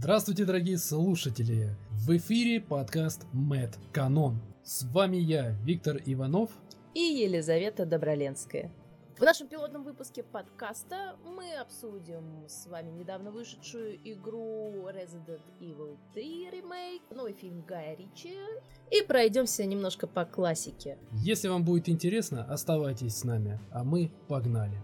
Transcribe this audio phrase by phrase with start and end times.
[0.00, 1.74] Здравствуйте, дорогие слушатели!
[1.90, 4.40] В эфире подкаст Мэт Канон.
[4.62, 6.50] С вами я, Виктор Иванов
[6.94, 8.70] и Елизавета Доброленская.
[9.18, 16.50] В нашем пилотном выпуске подкаста мы обсудим с вами недавно вышедшую игру Resident Evil 3
[16.52, 18.36] ремейк, новый фильм Гая Ричи
[18.92, 20.96] и пройдемся немножко по классике.
[21.10, 24.80] Если вам будет интересно, оставайтесь с нами, а мы погнали.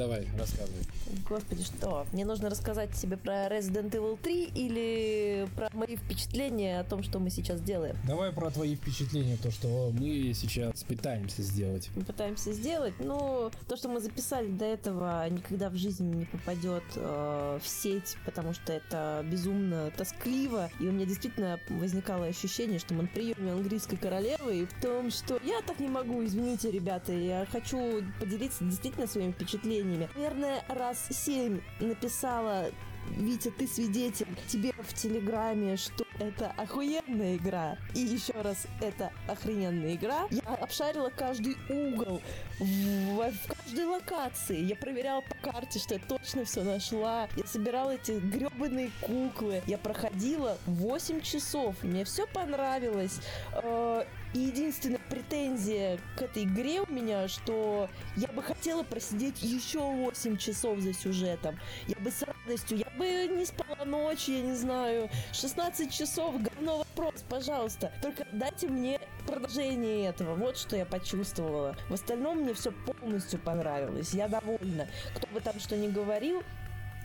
[0.00, 0.82] Давай, рассказывай.
[1.28, 2.06] Господи, что?
[2.12, 7.18] Мне нужно рассказать тебе про Resident Evil 3 или про мои впечатления о том, что
[7.18, 7.94] мы сейчас делаем?
[8.06, 11.90] Давай про твои впечатления, то, что мы сейчас пытаемся сделать.
[11.94, 16.84] Мы пытаемся сделать, ну, то, что мы записали до этого, никогда в жизни не попадет
[16.96, 22.94] э, в сеть, потому что это безумно тоскливо, и у меня действительно возникало ощущение, что
[22.94, 27.12] мы на приеме английской королевы, и в том, что я так не могу, извините, ребята,
[27.12, 30.08] я хочу поделиться действительно своими впечатлениями сообщениями.
[30.14, 32.70] Наверное, раз семь написала
[33.16, 37.76] Витя, ты свидетель тебе в Телеграме, что это охуенная игра.
[37.94, 40.26] И еще раз, это охрененная игра.
[40.30, 42.20] Я обшарила каждый угол
[42.58, 44.60] в, в каждой локации.
[44.60, 47.28] Я проверяла по карте, что я точно все нашла.
[47.36, 49.62] Я собирала эти гребаные куклы.
[49.66, 51.82] Я проходила 8 часов.
[51.82, 53.20] Мне все понравилось.
[53.54, 59.80] Э, и единственная претензия к этой игре у меня, что я бы хотела просидеть еще
[59.80, 61.58] 8 часов за сюжетом.
[61.88, 66.78] Я бы с радостью, я бы не спала ночь, я не знаю, 16 часов, говно
[66.78, 67.92] вопрос, пожалуйста.
[68.02, 70.34] Только дайте мне продолжение этого.
[70.34, 71.76] Вот что я почувствовала.
[71.88, 74.12] В остальном мне все полностью понравилось.
[74.12, 74.88] Я довольна.
[75.14, 76.42] Кто бы там что ни говорил,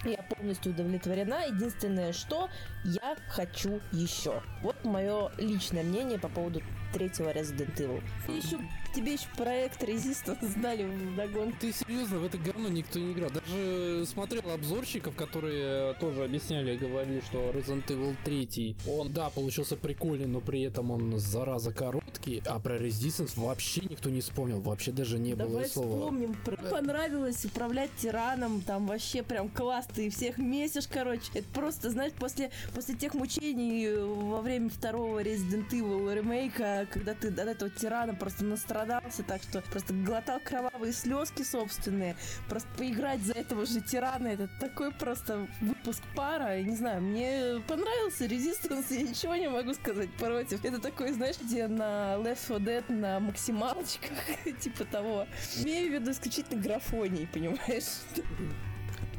[0.03, 1.45] я полностью удовлетворена.
[1.47, 2.49] Единственное, что
[2.83, 4.41] я хочу еще.
[4.61, 6.61] Вот мое личное мнение по поводу
[6.93, 8.03] третьего Resident Evil.
[8.27, 8.57] Еще
[8.95, 11.53] тебе еще проект Resistance сдали в догон.
[11.59, 13.29] Ты серьезно, в это говно никто не играл.
[13.29, 20.27] Даже смотрел обзорщиков, которые тоже объясняли говорили, что Resident Evil 3, он, да, получился прикольный,
[20.27, 25.19] но при этом он, зараза, короткий, а про Resistance вообще никто не вспомнил, вообще даже
[25.19, 25.97] не Давай было слова.
[25.97, 26.35] вспомним.
[26.45, 26.55] Про...
[26.55, 31.29] Понравилось управлять тираном, там вообще прям класс, ты всех месишь, короче.
[31.33, 37.27] Это просто, знаешь, после, после тех мучений во время второго Resident Evil ремейка, когда ты
[37.27, 42.15] от этого тирана просто настрадал проголодался, так что просто глотал кровавые слезки собственные.
[42.49, 46.61] Просто поиграть за этого же тирана, это такой просто выпуск пара.
[46.61, 50.63] Не знаю, мне понравился Resistance, я ничего не могу сказать против.
[50.63, 54.17] Это такой, знаешь, где на Left 4 Dead на максималочках,
[54.59, 55.27] типа того.
[55.63, 58.01] Имею в виду исключительно графоний, понимаешь?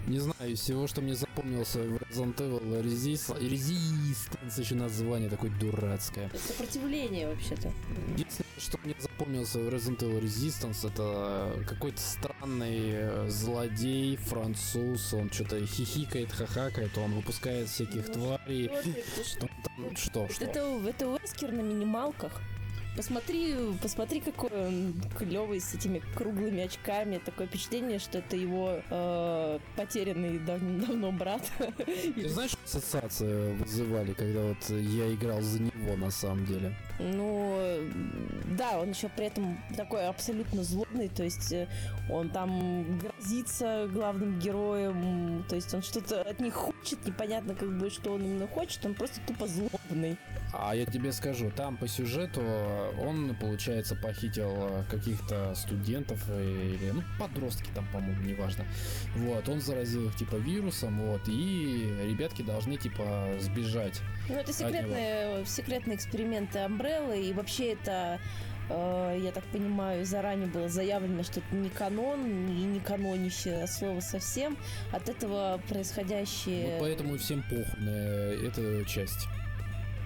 [0.06, 3.36] Не знаю, из всего, что мне запомнился в Resident Evil Resist...
[3.40, 6.30] Resistance, еще название такое дурацкое.
[6.34, 7.72] Сопротивление, вообще-то.
[8.12, 15.28] Единственное, что мне запомнился в Resident Evil Resistance, это какой-то странный э, злодей, француз, он
[15.30, 18.70] что-то хихикает, хахакает, он выпускает всяких тварей.
[19.24, 19.48] Что,
[19.96, 20.44] что, что?
[20.44, 22.40] Это, это Уэскер на минималках.
[22.96, 27.18] Посмотри, посмотри, какой он клевый с этими круглыми очками.
[27.18, 31.42] Такое впечатление, что это его э, потерянный дав давно брат.
[32.14, 36.74] Ты знаешь, ассоциации вызывали, когда вот я играл за него на самом деле?
[36.98, 37.60] Ну,
[38.58, 41.68] да, он еще при этом такой абсолютно злобный, то есть э,
[42.10, 47.90] он там грозится главным героем, то есть он что-то от них хочет, непонятно как бы,
[47.90, 50.16] что он именно хочет, он просто тупо злобный.
[50.54, 52.40] А я тебе скажу, там по сюжету
[52.98, 58.64] он, получается, похитил э, каких-то студентов или, ну, подростки там, по-моему, неважно.
[59.16, 64.00] Вот, он заразил их, типа, вирусом, вот, и ребятки должны, типа, сбежать.
[64.30, 68.18] Ну, это секретные, секретные эксперименты Амбреллы, и вообще это
[68.70, 74.00] э, я так понимаю, заранее было заявлено, что это не канон и не канонище слово
[74.00, 74.56] совсем.
[74.90, 76.78] От этого происходящее...
[76.78, 79.28] Вот поэтому и всем похуй на эту часть.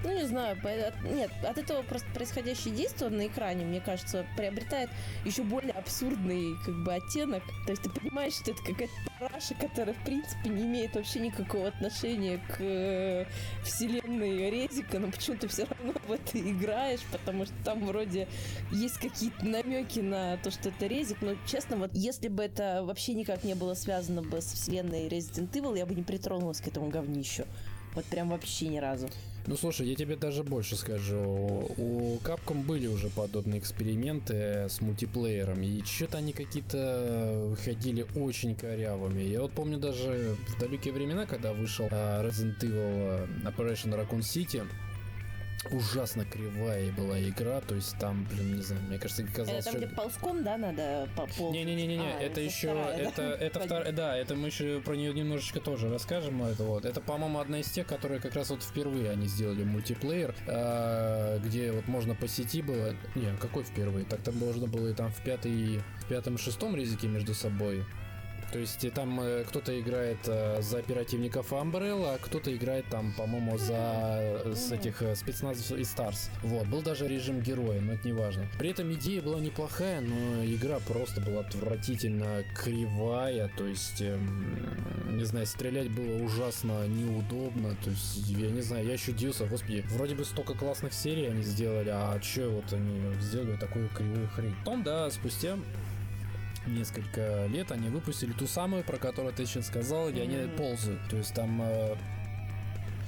[0.03, 0.57] Ну, не знаю,
[1.05, 4.89] нет, от этого просто происходящее действие на экране, мне кажется, приобретает
[5.27, 7.43] еще более абсурдный, как бы, оттенок.
[7.67, 11.69] То есть ты понимаешь, что это какая-то параша, которая, в принципе, не имеет вообще никакого
[11.69, 13.27] отношения к э,
[13.63, 18.27] вселенной Резика, но почему-то все равно в это играешь, потому что там вроде
[18.73, 23.13] есть какие-то намеки на то, что это Резик, но, честно, вот если бы это вообще
[23.13, 26.89] никак не было связано бы с вселенной Resident Evil, я бы не притронулась к этому
[26.89, 27.45] говнищу.
[27.95, 29.11] Вот прям вообще ни разу.
[29.51, 31.19] Ну слушай, я тебе даже больше скажу.
[31.77, 39.23] У Capcom были уже подобные эксперименты с мультиплеером, и что-то они какие-то выходили очень корявыми.
[39.23, 44.21] Я вот помню даже в далекие времена, когда вышел а, Resident Evil а, Operation Raccoon
[44.21, 44.65] City,
[45.71, 49.73] ужасно кривая была игра, то есть там, блин, не знаю, мне кажется, казалось, Это там,
[49.75, 49.87] что...
[49.87, 51.53] где ползком, да, надо по ползу?
[51.53, 53.03] Не-не-не-не, А, это еще, вторая, да?
[53.03, 57.01] это, это вторая, да, это мы еще про нее немножечко тоже расскажем, это вот, это,
[57.01, 61.89] по-моему, одна из тех, которые как раз вот впервые они сделали мультиплеер, а, где вот
[61.89, 65.83] можно по сети было, не, какой впервые, так там можно было и там в пятый,
[66.01, 67.85] в пятом и шестом резике между собой,
[68.53, 73.13] то есть и там э, кто-то играет э, за оперативников Umbrella, а кто-то играет там,
[73.13, 76.31] по-моему, за э, с этих э, спецназов и Stars.
[76.43, 78.47] Вот, был даже режим героя, но это не важно.
[78.59, 85.25] При этом идея была неплохая, но игра просто была отвратительно кривая, то есть, эм, не
[85.25, 90.15] знаю, стрелять было ужасно неудобно, то есть, я не знаю, я еще удивился, господи, вроде
[90.15, 94.55] бы столько классных серий они сделали, а че вот они сделали такую кривую хрень.
[94.65, 95.57] Потом, да, спустя
[96.71, 100.57] несколько лет они выпустили ту самую, про которую ты сейчас сказал, где они Мгм.
[100.57, 101.01] ползают.
[101.11, 101.97] То есть там э,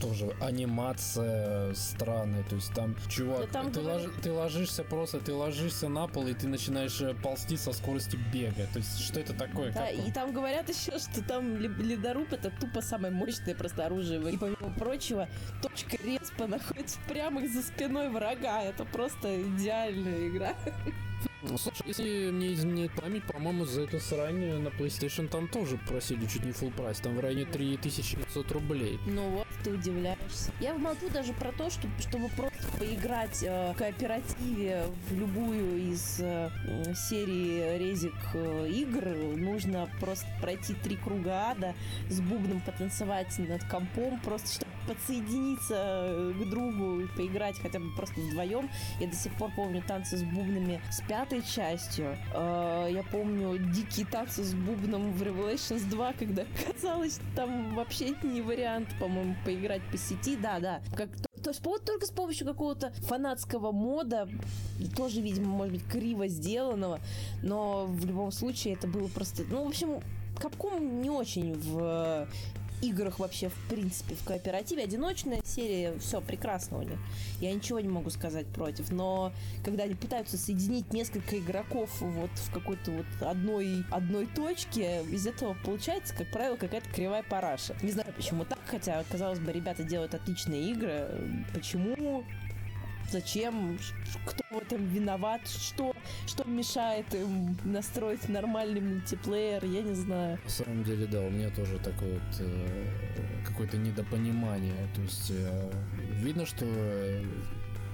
[0.01, 5.33] тоже анимация странная, то есть там, чувак, Да там ты, ложи- ты ложишься просто, ты
[5.33, 8.67] ложишься на пол и ты начинаешь э, ползти со скоростью бега.
[8.73, 9.71] То есть что это такое?
[9.73, 14.21] Да, и там говорят еще, что там ле- ледоруб это тупо самое мощное просто оружие.
[14.33, 15.29] И помимо прочего,
[15.63, 18.63] точка респа находится прямо за спиной врага.
[18.65, 20.55] Это просто идеальная игра.
[21.43, 26.27] Ну, Слушай, если мне изменяет память, по-моему, за эту срань на PlayStation там тоже просили
[26.27, 28.99] чуть не full прайс, там в районе 3500 рублей.
[29.07, 30.53] Ну вот, ты удивляешься.
[30.61, 36.21] Я молчу даже про то, что, чтобы просто поиграть э, в кооперативе в любую из
[36.21, 36.51] э,
[36.95, 39.05] серии резик э, игр,
[39.37, 41.75] нужно просто пройти три круга ада,
[42.09, 47.91] с бубном потанцевать над компом, просто чтобы подсоединиться э, к другу и поиграть хотя бы
[47.95, 48.69] просто вдвоем.
[49.01, 52.17] Я до сих пор помню танцы с бубнами с пятой частью.
[52.35, 58.41] Э, Я помню дикие танцы с бубном в Revelations 2, когда казалось, там вообще не
[58.41, 60.37] вариант, по-моему, поиграть по сети.
[60.37, 60.81] Да, да.
[60.97, 61.09] Как
[61.43, 64.29] то есть вот только с помощью какого-то фанатского мода,
[64.97, 67.01] тоже, видимо, может быть, криво сделанного,
[67.43, 69.43] но в любом случае это было просто...
[69.51, 70.01] Ну, в общем,
[70.41, 72.27] Капком не очень в
[72.83, 74.85] играх вообще, в принципе, в кооперативе.
[74.85, 76.99] Одиночная серия, все прекрасно них.
[77.41, 78.91] Я ничего не могу сказать против.
[78.91, 79.33] Но
[79.65, 85.57] когда они пытаются соединить несколько игроков вот в какой-то вот одной, одной точке, из этого
[85.65, 87.77] получается, как правило, какая-то кривая параша.
[87.83, 91.09] Не знаю, почему так, хотя, казалось бы, ребята делают отличные игры.
[91.55, 92.25] Почему?
[93.13, 93.79] Зачем?
[94.25, 95.47] Кто в этом виноват?
[95.47, 95.95] Что,
[96.27, 99.63] что мешает им настроить нормальный мультиплеер?
[99.67, 100.39] Я не знаю.
[100.43, 102.87] На самом деле, да, у меня тоже такое вот э,
[103.47, 104.89] какое-то недопонимание.
[104.95, 105.71] То есть э,
[106.23, 106.65] видно, что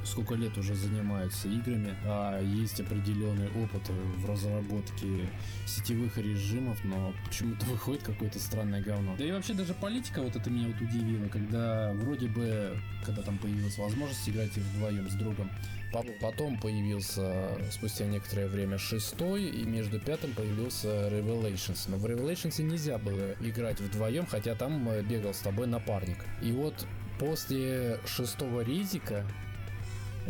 [0.08, 5.28] сколько лет уже занимаются играми, а есть определенный опыт в разработке
[5.66, 9.14] сетевых режимов, но почему-то выходит какое-то странное говно.
[9.16, 13.38] Да и вообще даже политика вот это меня вот удивила, когда вроде бы, когда там
[13.38, 15.50] появилась возможность играть вдвоем с другом,
[15.93, 21.88] по- Потом появился спустя некоторое время шестой, и между пятым появился Revelations.
[21.88, 26.19] Но в Revelations нельзя было играть вдвоем, хотя там э, бегал с тобой напарник.
[26.43, 26.87] И вот
[27.19, 29.25] после шестого резика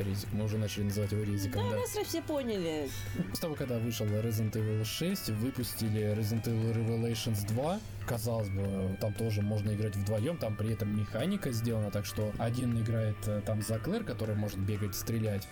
[0.03, 1.77] Резик, мы уже начали называть его Резиком, Да, да.
[1.81, 2.89] нас все поняли.
[3.31, 7.81] После того, когда вышел Resident Evil 6, выпустили Resident Evil Revelations 2.
[8.07, 12.81] Казалось бы, там тоже можно играть вдвоем, там при этом механика сделана, так что один
[12.81, 15.47] играет э, там за Клэр, который может бегать, стрелять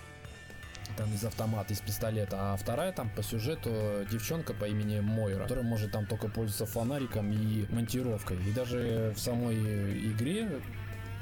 [0.97, 3.71] там из автомата, из пистолета, а вторая там по сюжету
[4.11, 8.39] девчонка по имени Мойра, которая может там только пользоваться фонариком и монтировкой.
[8.47, 9.57] И даже в самой
[10.13, 10.49] игре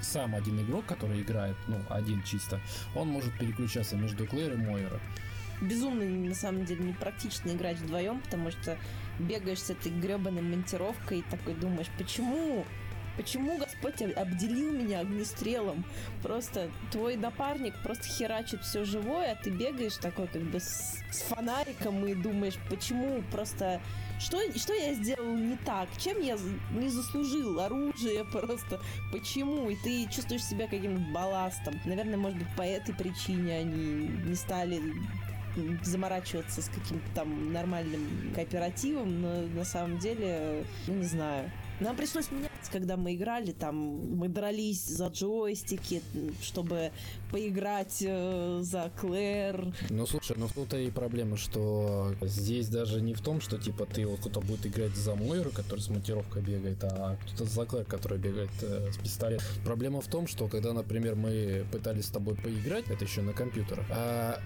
[0.04, 2.61] сам один игрок, который играет, ну, один чисто,
[2.94, 5.00] он может переключаться между Клэр и Мойра.
[5.61, 8.76] Безумно, на самом деле, непрактично играть вдвоем, потому что
[9.18, 12.64] бегаешь с этой гребаной монтировкой и такой думаешь, почему?
[13.16, 15.85] Почему Господь об- обделил меня огнестрелом?
[16.23, 21.23] Просто твой напарник просто херачит все живое, а ты бегаешь такой как бы с, с
[21.23, 23.80] фонариком и думаешь, почему просто...
[24.21, 25.88] Что, что я сделал не так?
[25.99, 26.38] Чем я
[26.73, 28.80] не заслужил оружие просто?
[29.12, 29.68] Почему?
[29.71, 31.80] И ты чувствуешь себя каким-то балластом.
[31.85, 34.80] Наверное, может быть, по этой причине они не стали
[35.83, 41.50] заморачиваться с каким-то там нормальным кооперативом, но на самом деле, ну не знаю.
[41.80, 43.76] Нам пришлось меняться, когда мы играли, там
[44.16, 46.02] мы дрались за джойстики,
[46.42, 46.90] чтобы
[47.30, 49.75] поиграть э, за Клэр.
[49.90, 54.06] Ну слушай, ну тут и проблема, что здесь даже не в том, что типа ты
[54.06, 58.18] вот кто-то будет играть за Мойру, который с монтировкой бегает, а кто-то за Клэр, который
[58.18, 59.47] бегает э, с пистолетом.
[59.64, 63.85] Проблема в том, что когда, например, мы пытались с тобой поиграть, это еще на компьютерах,
[63.90, 64.40] а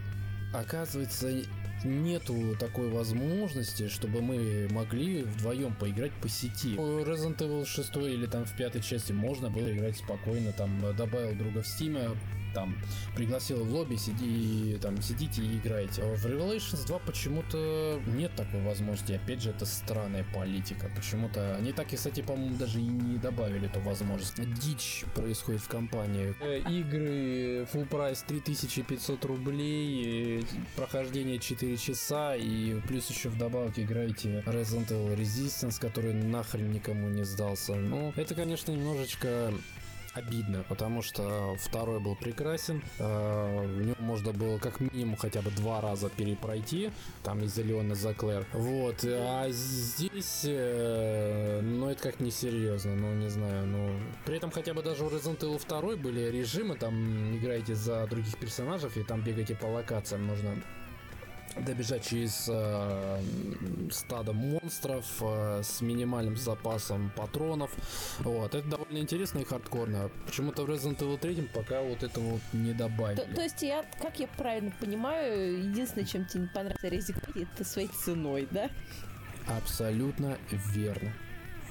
[0.52, 1.42] оказывается
[1.84, 6.74] нету такой возможности, чтобы мы могли вдвоем поиграть по сети.
[6.76, 11.62] Resident Evil 6 или там в пятой части можно было играть спокойно, там добавил друга
[11.62, 12.16] в Steam,
[12.54, 12.76] там
[13.14, 16.02] пригласил в лобби, сиди, там, сидите и играете.
[16.02, 19.12] А в Revelations 2 почему-то нет такой возможности.
[19.12, 20.90] Опять же, это странная политика.
[20.94, 24.34] Почему-то они так, и, кстати, по-моему, даже и не добавили эту возможность.
[24.60, 26.34] Дичь происходит в компании.
[26.40, 30.44] Э, игры full прайс 3500 рублей,
[30.76, 37.24] прохождение 4 часа и плюс еще вдобавок играете Resident Evil Resistance, который нахрен никому не
[37.24, 37.74] сдался.
[37.74, 39.52] Ну, это, конечно, немножечко
[40.18, 42.82] обидно, потому что второй был прекрасен.
[42.98, 46.90] Э, в нем можно было как минимум хотя бы два раза перепройти,
[47.22, 48.46] там из-за Леона за Клэр.
[48.52, 53.90] Вот, а здесь, э, ну, это как несерьезно, ну, не знаю, ну...
[54.24, 58.36] При этом хотя бы даже у Resident Evil 2 были режимы, там играете за других
[58.38, 60.56] персонажей и там бегаете по локациям, нужно
[61.64, 63.20] добежать через э,
[63.90, 67.70] стадо монстров э, с минимальным запасом патронов.
[68.20, 70.10] Вот, это довольно интересно и хардкорно.
[70.26, 73.20] Почему-то в Resident Evil 3 пока вот этого вот не добавили.
[73.20, 77.64] То, то есть я, как я правильно понимаю, единственное, чем тебе не понравился Resident это
[77.64, 78.70] своей ценой, да?
[79.46, 81.12] Абсолютно верно.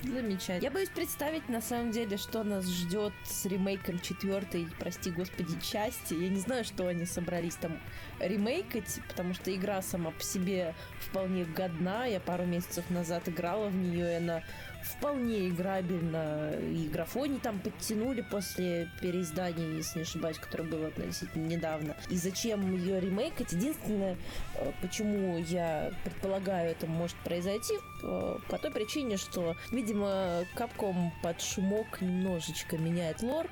[0.07, 0.63] Замечательно.
[0.63, 6.13] Я боюсь представить, на самом деле, что нас ждет с ремейком четвертой, прости господи, части.
[6.13, 7.79] Я не знаю, что они собрались там
[8.19, 12.05] ремейкать, потому что игра сама по себе вполне годна.
[12.05, 14.43] Я пару месяцев назад играла в нее, и она
[14.87, 16.53] вполне играбельно.
[16.59, 21.95] И графони там подтянули после переиздания, если не ошибаюсь, которое было относительно недавно.
[22.09, 23.51] И зачем ее ремейкать?
[23.51, 24.17] Единственное,
[24.55, 31.41] э, почему я предполагаю, это может произойти, э, по той причине, что, видимо, Capcom под
[31.41, 33.47] шумок немножечко меняет лор,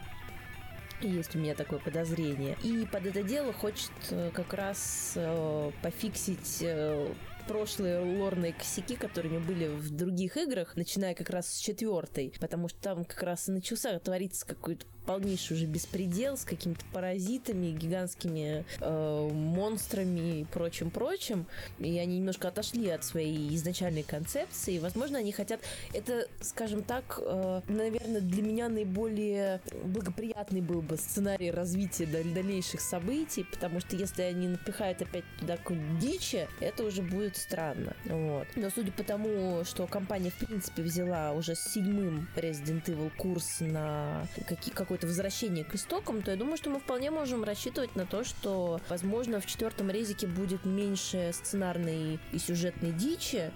[1.02, 2.58] есть у меня такое подозрение.
[2.64, 7.14] И под это дело хочет э, как раз э, пофиксить э,
[7.48, 12.80] прошлые лорные косяки, которые были в других играх, начиная как раз с четвертой, потому что
[12.82, 19.30] там как раз и начался твориться какой-то полнейший уже беспредел с какими-то паразитами, гигантскими э,
[19.32, 21.46] монстрами и прочим-прочим.
[21.80, 24.80] И они немножко отошли от своей изначальной концепции.
[24.80, 25.62] Возможно, они хотят...
[25.94, 33.44] Это, скажем так, э, наверное, для меня наиболее благоприятный был бы сценарий развития дальнейших событий,
[33.44, 37.96] потому что если они напихают опять туда какую-нибудь дичи, это уже будет странно.
[38.06, 38.48] Вот.
[38.56, 43.58] Но судя по тому, что компания, в принципе, взяла уже с седьмым Resident Evil курс
[43.60, 47.98] на какие, какой какое-то возвращение к истокам, то я думаю, что мы вполне можем рассчитывать
[47.98, 53.52] на то, что, возможно, в четвертом резике будет меньше сценарной и сюжетной дичи,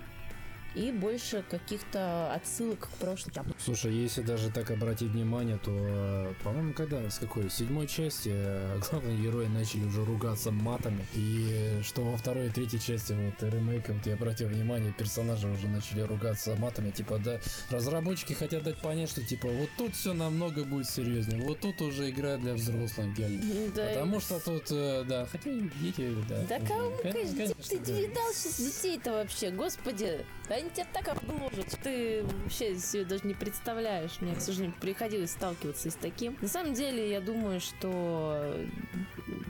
[0.76, 3.34] и больше каких-то отсылок к прошлым.
[3.58, 8.80] Слушай, если даже так обратить внимание, то, э, по-моему, когда, с какой, седьмой части э,
[8.90, 14.00] главные герои начали уже ругаться матами, и что во второй и третьей части, вот, ремейком,
[14.02, 19.24] ты обратил внимание, персонажи уже начали ругаться матами, типа, да, разработчики хотят дать понять, что,
[19.24, 23.74] типа, вот тут все намного будет серьезнее, вот тут уже игра для взрослых, дядь.
[23.74, 25.50] Да, Потому что тут, э, да, хотя
[25.82, 26.44] дети, да.
[26.48, 30.26] Да кому, конечно, конечно ты, ты видал сейчас детей-то вообще, господи,
[30.60, 34.20] они тебя так обложат, ты вообще себе даже не представляешь.
[34.22, 36.38] Мне, к сожалению, приходилось сталкиваться с таким.
[36.42, 38.56] На самом деле, я думаю, что...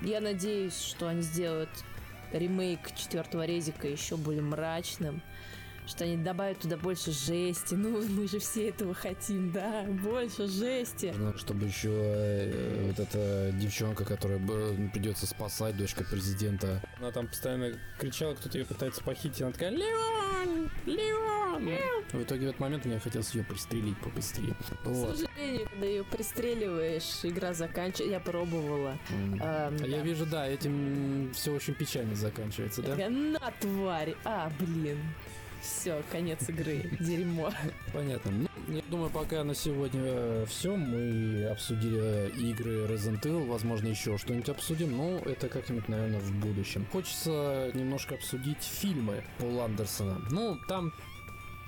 [0.02, 1.70] Я надеюсь, что они сделают
[2.32, 5.22] ремейк четвертого резика еще более мрачным
[5.90, 7.74] что они добавят туда больше жести.
[7.74, 11.14] Ну, мы же все этого хотим, да, больше жести.
[11.18, 14.40] Ну, чтобы еще э, вот эта девчонка, которая
[14.94, 16.82] придется спасать, дочка президента.
[17.00, 20.70] Она там постоянно кричала, кто-то ее пытается похитить, она такая «Леон!
[20.86, 21.70] Леон!»
[22.14, 24.56] В итоге в этот момент мне хотелось ее пристрелить побыстрее.
[24.84, 25.14] Вот.
[25.14, 28.04] К сожалению, когда ее пристреливаешь, игра заканчивается.
[28.04, 28.98] Я пробовала.
[29.10, 29.40] Mm.
[29.42, 29.86] А, да.
[29.86, 32.96] Я вижу, да, этим все очень печально заканчивается, да?
[33.10, 34.16] На тварь!
[34.24, 35.00] А, блин.
[35.62, 36.90] Все, конец игры.
[37.00, 37.52] Дерьмо.
[37.94, 38.32] Понятно.
[38.32, 40.76] Ну, я думаю, пока на сегодня все.
[40.76, 43.48] Мы обсудили игры Resident Evil.
[43.48, 44.96] Возможно, еще что-нибудь обсудим.
[44.96, 46.86] Но это как-нибудь, наверное, в будущем.
[46.92, 50.22] Хочется немножко обсудить фильмы Пола Андерсона.
[50.30, 50.94] Ну, там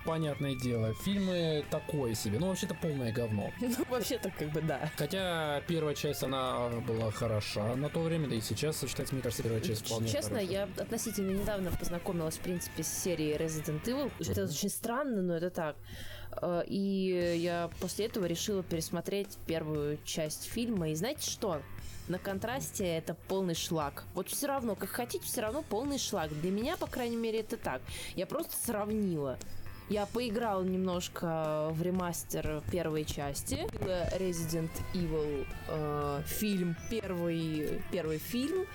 [0.06, 2.40] понятное дело, фильмы такое себе.
[2.40, 3.52] Ну, вообще-то полное говно.
[3.62, 4.92] Ну, вообще-то, как бы, да.
[4.98, 9.44] Хотя первая часть, она была хороша на то время, да и сейчас сочетается, мне кажется,
[9.44, 10.52] первая часть вполне Честно, хороша.
[10.52, 14.12] я относительно недавно познакомилась, в принципе, с серией Resident Evil.
[14.20, 15.76] Это очень странно, но это так.
[16.42, 20.90] Э, и я после этого решила пересмотреть первую часть фильма.
[20.90, 21.62] И знаете что?
[22.08, 24.04] на контрасте это полный шлак.
[24.14, 26.30] Вот все равно, как хотите, все равно полный шлак.
[26.42, 27.82] Для меня, по крайней мере, это так.
[28.16, 29.38] Я просто сравнила.
[29.90, 33.68] Я поиграл немножко в ремастер первой части.
[34.18, 38.66] Resident Evil э, фильм, первый, первый фильм.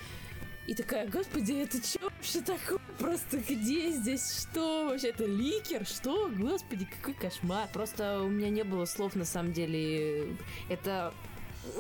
[0.67, 2.81] И такая, господи, это что вообще такое?
[2.99, 4.43] Просто где здесь?
[4.43, 5.11] Что вообще?
[5.11, 5.87] Это ликер?
[5.87, 6.29] Что?
[6.29, 7.69] Господи, какой кошмар.
[7.73, 10.37] Просто у меня не было слов, на самом деле.
[10.69, 11.15] Это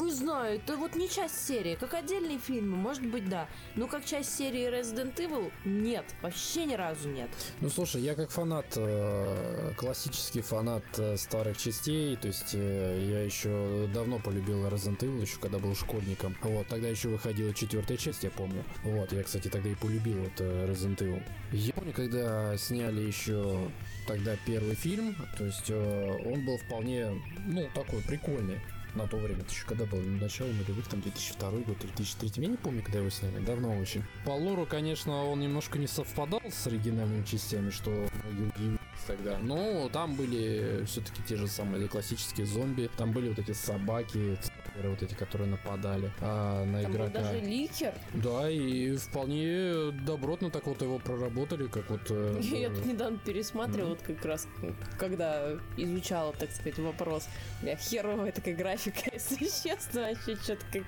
[0.01, 1.77] Не знаю, это вот не часть серии.
[1.77, 3.49] Как отдельные фильмы, может быть, да.
[3.75, 6.05] Но как часть серии Resident Evil, нет.
[6.23, 7.29] Вообще ни разу нет.
[7.61, 13.23] Ну, слушай, я как фанат, э, классический фанат э, старых частей, то есть э, я
[13.23, 16.37] еще давно полюбил Resident Evil, еще когда был школьником.
[16.43, 18.65] Вот, тогда еще выходила четвертая часть, я помню.
[18.85, 21.23] Вот, я, кстати, тогда и полюбил вот Resident Evil.
[21.53, 23.71] Я помню, когда сняли еще
[24.07, 27.11] тогда первый фильм, то есть он был вполне,
[27.47, 28.61] ну, такой прикольный
[28.97, 29.41] на то время.
[29.43, 32.43] Это еще когда был начало нулевых, там 2002 год, 2003.
[32.43, 34.03] Я не помню, когда его сняли, давно очень.
[34.25, 38.09] По лору, конечно, он немножко не совпадал с оригинальными частями, что
[39.07, 39.39] тогда.
[39.39, 44.39] Но там были все-таки те же самые классические зомби, там были вот эти собаки,
[44.77, 47.11] церберы вот эти, которые нападали а, на Там игрока.
[47.21, 47.95] даже ликер.
[48.15, 52.01] Да, и вполне добротно так вот его проработали, как вот...
[52.11, 54.47] э, Я э, тут недавно пересматривала, вот как раз,
[54.99, 57.29] когда изучала, так сказать, вопрос.
[57.63, 60.83] Бля, херовая такая графика, если честно, вообще что-то как...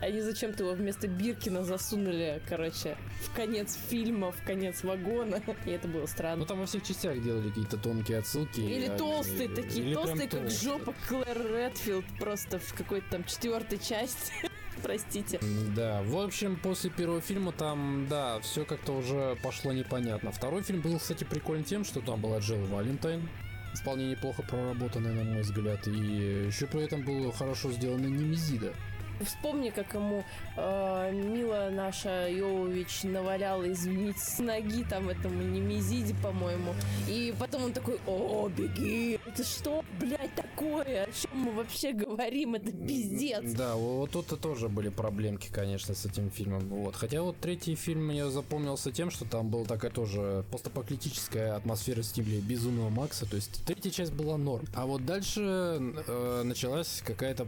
[0.00, 5.88] Они зачем-то его вместо Биркина засунули, короче, в конец фильма, в конец вагона, и это
[5.88, 6.46] было Ну странно.
[6.46, 8.60] там во всех частях делали какие-то тонкие отсылки.
[8.60, 13.78] Или а, толстые э, такие, толстые, как жопа Клэр Редфилд, просто в какой-то там четвертой
[13.78, 14.32] части.
[14.82, 15.40] Простите.
[15.74, 20.32] Да, в общем, после первого фильма там, да, все как-то уже пошло непонятно.
[20.32, 23.28] Второй фильм был, кстати, прикольный тем, что там была Джилл Валентайн,
[23.74, 28.74] вполне неплохо проработанная, на мой взгляд, и еще при этом было хорошо сделано Немезида.
[29.20, 30.24] Вспомни, как ему
[30.56, 36.74] э, Мила наша Йовович наваляла, извините, с ноги там этому Немезиде, по-моему.
[37.08, 39.18] И потом он такой, о, беги!
[39.26, 41.04] Это что, блядь, такое?
[41.04, 42.54] О чем мы вообще говорим?
[42.54, 43.52] Это пиздец!
[43.54, 46.68] Да, вот тут тоже были проблемки, конечно, с этим фильмом.
[46.68, 46.94] Вот.
[46.96, 52.04] Хотя вот третий фильм мне запомнился тем, что там была такая тоже постапокалиптическая атмосфера в
[52.04, 53.28] стиле Безумного Макса.
[53.28, 54.66] То есть третья часть была норм.
[54.74, 57.46] А вот дальше э, началась какая-то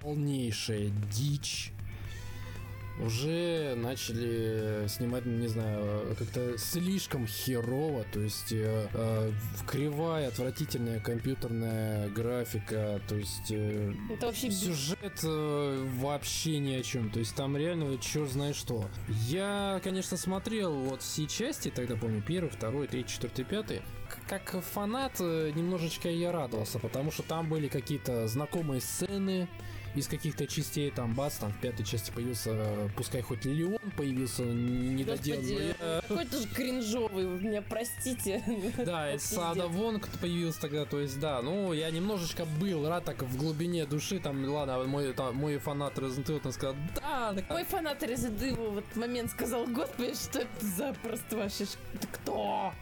[0.00, 1.72] полнейшая дичь.
[3.00, 9.32] Уже начали снимать, не знаю, как-то слишком херово, то есть э, э,
[9.68, 17.10] кривая, отвратительная компьютерная графика, то есть э, Это вообще Сюжет э, вообще ни о чем.
[17.10, 18.84] То есть там реально черт знает что.
[19.28, 23.82] Я, конечно, смотрел вот все части, тогда помню, первый, второй, третий, четвертый, пятый.
[24.26, 29.48] Как фанат э, немножечко я радовался, потому что там были какие-то знакомые сцены
[29.98, 34.42] из каких-то частей, там бац, там в пятой части появился, э, пускай хоть Леон появился,
[34.42, 35.74] недоделанный.
[35.80, 38.42] Я- какой-то же кринжовый, вы меня простите.
[38.78, 39.34] Да, и Пиздец.
[39.34, 43.86] Сада Вонг появился тогда, то есть, да, ну, я немножечко был рад так в глубине
[43.86, 48.02] души, там, ладно, мой, там, мой фанат Resident Evil там сказал, да, так, Мой фанат
[48.02, 52.72] Resident Evil в этот момент сказал, господи, что это за просто вообще, это кто?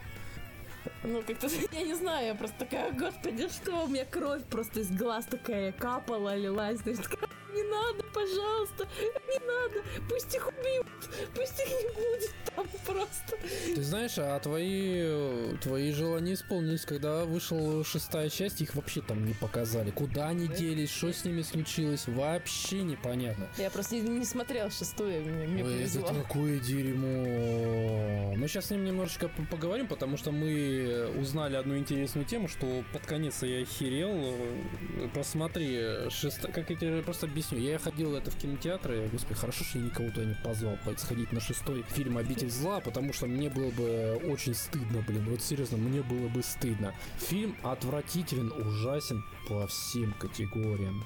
[1.03, 4.91] Ну, как-то, я не знаю, я просто такая, господи, что, у меня кровь просто из
[4.91, 7.26] глаз такая капала, лилась, такая,
[7.57, 8.87] не надо, пожалуйста,
[9.29, 10.87] не надо, пусть их убьют,
[11.35, 13.37] пусть их не будет там просто.
[13.75, 19.25] Ты знаешь, а твои, э, твои желания исполнились, когда вышла шестая часть, их вообще там
[19.25, 19.91] не показали.
[19.91, 23.49] Куда они делись, что с ними случилось, вообще непонятно.
[23.59, 26.23] Я просто не, не смотрела шестую, мне, мне Ой, это повезло.
[26.23, 28.35] такое дерьмо.
[28.37, 33.05] Мы сейчас с ним немножечко поговорим, потому что мы узнали одну интересную тему, что под
[33.07, 34.13] конец я охерел.
[34.13, 36.49] Э, Посмотри, шеста...
[36.51, 37.59] как я тебе просто объясню.
[37.73, 41.41] Я ходил это в кинотеатры, господи, хорошо, что я никого туда не позвал сходить на
[41.41, 46.03] шестой фильм «Обитель зла», потому что мне было бы очень стыдно, блин, вот серьезно, мне
[46.03, 46.95] было бы стыдно.
[47.19, 51.05] Фильм отвратителен, ужасен по всем категориям.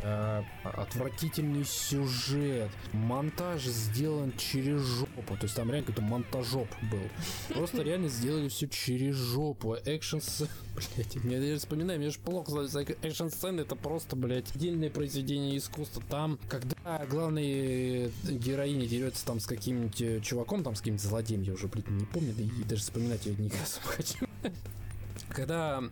[0.00, 7.54] Э, отвратительный сюжет, монтаж сделан через жопу, то есть там реально какой-то монтажоп был.
[7.54, 9.74] Просто реально сделали все через жопу.
[9.84, 10.18] Экшн
[10.94, 12.64] блять, я даже вспоминаю, мне же плохо.
[13.02, 16.02] Экшн сцены это просто, блять, отдельное произведение искусства.
[16.08, 21.54] Там, когда главная героиня дерется там с каким-нибудь э, чуваком, там с каким-нибудь злодеем, я
[21.54, 24.28] уже, блин, не помню, да и даже вспоминать я не хочу.
[25.30, 25.82] Когда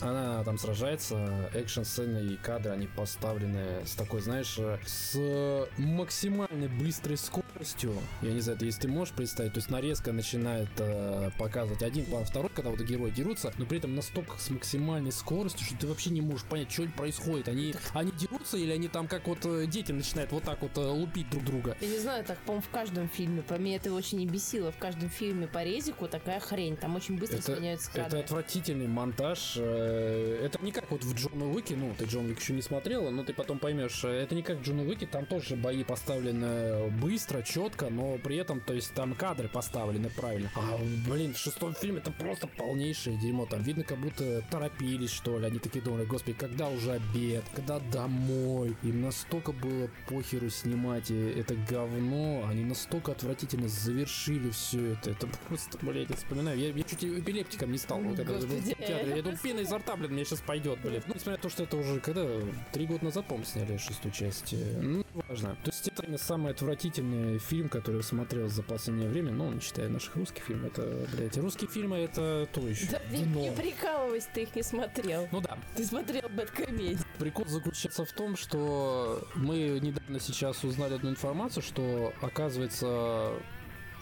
[0.00, 7.16] она там сражается, экшн-сцены и кадры, они поставлены с такой, знаешь, э, с максимальной быстрой
[7.16, 7.94] скоростью.
[8.20, 12.04] Я не знаю, это если ты можешь представить, то есть нарезка начинает э, показывать один
[12.04, 15.86] план, второй, когда вот герои дерутся, но при этом настолько с максимальной скоростью, что ты
[15.86, 17.48] вообще не можешь понять, что происходит.
[17.48, 20.80] Они, они дерутся или они там как вот э, дети начинают вот так вот э,
[20.80, 21.76] лупить друг друга.
[21.80, 23.42] Я не знаю, так, по-моему, в каждом фильме.
[23.42, 24.72] По мне это очень и бесило.
[24.72, 26.76] В каждом фильме по резику такая хрень.
[26.76, 28.18] Там очень быстро Это, сменяются это кадры.
[28.20, 28.73] отвратительно.
[28.74, 29.54] Отвратительный монтаж.
[29.56, 33.10] Э, это не как вот в Джона Уике, ну, ты Джон Уик еще не смотрела,
[33.10, 36.90] но ты потом поймешь, э, это не как в Джон Уике, там тоже бои поставлены
[37.00, 40.50] быстро, четко, но при этом, то есть там кадры поставлены правильно.
[40.56, 43.46] А, блин, в шестом фильме это просто полнейшее дерьмо.
[43.46, 45.46] Там видно, как будто торопились, что ли.
[45.46, 48.76] Они такие думали, господи, когда уже обед, когда домой.
[48.82, 55.10] Им настолько было похеру снимать это говно, они настолько отвратительно завершили все это.
[55.10, 56.58] Это просто, блядь, я вспоминаю.
[56.58, 59.16] Я, я чуть эпилептиком не стал, когда был в театре.
[59.16, 61.06] Я думаю, пена изо рта, блин, мне сейчас пойдет, блядь.
[61.06, 62.26] Ну, несмотря на то, что это уже когда?
[62.72, 64.54] Три года назад, по сняли шестую часть.
[64.80, 65.56] Ну, важно.
[65.64, 69.88] То есть это самый отвратительный фильм, который я смотрел за последнее время, ну, не считая
[69.88, 70.72] наших русских фильмов.
[70.72, 72.86] Это, блядь, русские фильмы это то еще.
[72.90, 75.28] Да, не, не прикалывайся, ты их не смотрел.
[75.32, 75.58] Ну да.
[75.76, 76.98] Ты смотрел Бэткомедию.
[77.18, 83.32] Прикол заключается в том, что мы недавно сейчас узнали одну информацию, что, оказывается,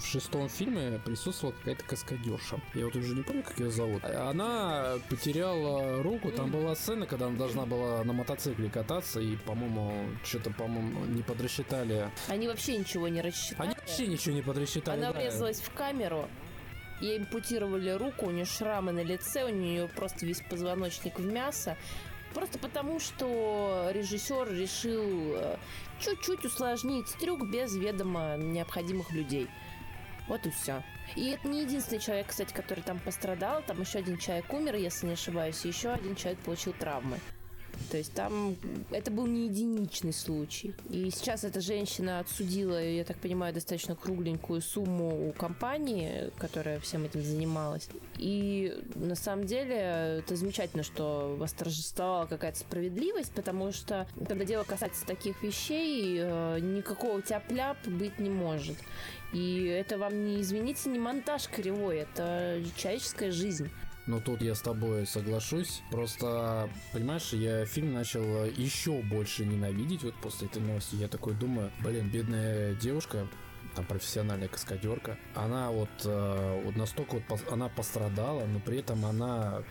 [0.02, 2.60] в шестом фильме присутствовала какая-то каскадерша.
[2.74, 4.04] Я вот уже не помню, как ее зовут.
[4.04, 6.30] Она потеряла руку.
[6.32, 11.22] Там была сцена, когда она должна была на мотоцикле кататься, и, по-моему, что-то, по-моему, не
[11.22, 12.10] подрасчитали.
[12.28, 13.68] Они вообще ничего не рассчитали.
[13.68, 14.98] Они вообще ничего не подрасчитали.
[14.98, 15.20] Она да.
[15.20, 16.28] врезалась в камеру,
[17.02, 21.76] Ей импутировали руку, у нее шрамы на лице, у нее просто весь позвоночник в мясо.
[22.32, 25.56] Просто потому, что режиссер решил э,
[26.00, 29.48] чуть-чуть усложнить трюк без ведома необходимых людей.
[30.28, 30.82] Вот и все.
[31.16, 33.62] И это не единственный человек, кстати, который там пострадал.
[33.66, 37.18] Там еще один человек умер, если не ошибаюсь, и еще один человек получил травмы.
[37.90, 38.56] То есть там
[38.90, 40.74] это был не единичный случай.
[40.88, 47.04] И сейчас эта женщина отсудила, я так понимаю, достаточно кругленькую сумму у компании, которая всем
[47.04, 47.88] этим занималась.
[48.18, 55.04] И на самом деле это замечательно, что восторжествовала какая-то справедливость, потому что когда дело касается
[55.06, 58.76] таких вещей, э, никакого тяп-ляп быть не может.
[59.32, 63.70] И это вам не, извините, не монтаж кривой, это человеческая жизнь.
[64.06, 65.82] Ну тут я с тобой соглашусь.
[65.90, 70.96] Просто, понимаешь, я фильм начал еще больше ненавидеть вот после этой новости.
[70.96, 73.28] Я такой думаю, блин, бедная девушка,
[73.76, 79.62] там профессиональная каскадерка, она вот, э, вот настолько вот она пострадала, но при этом она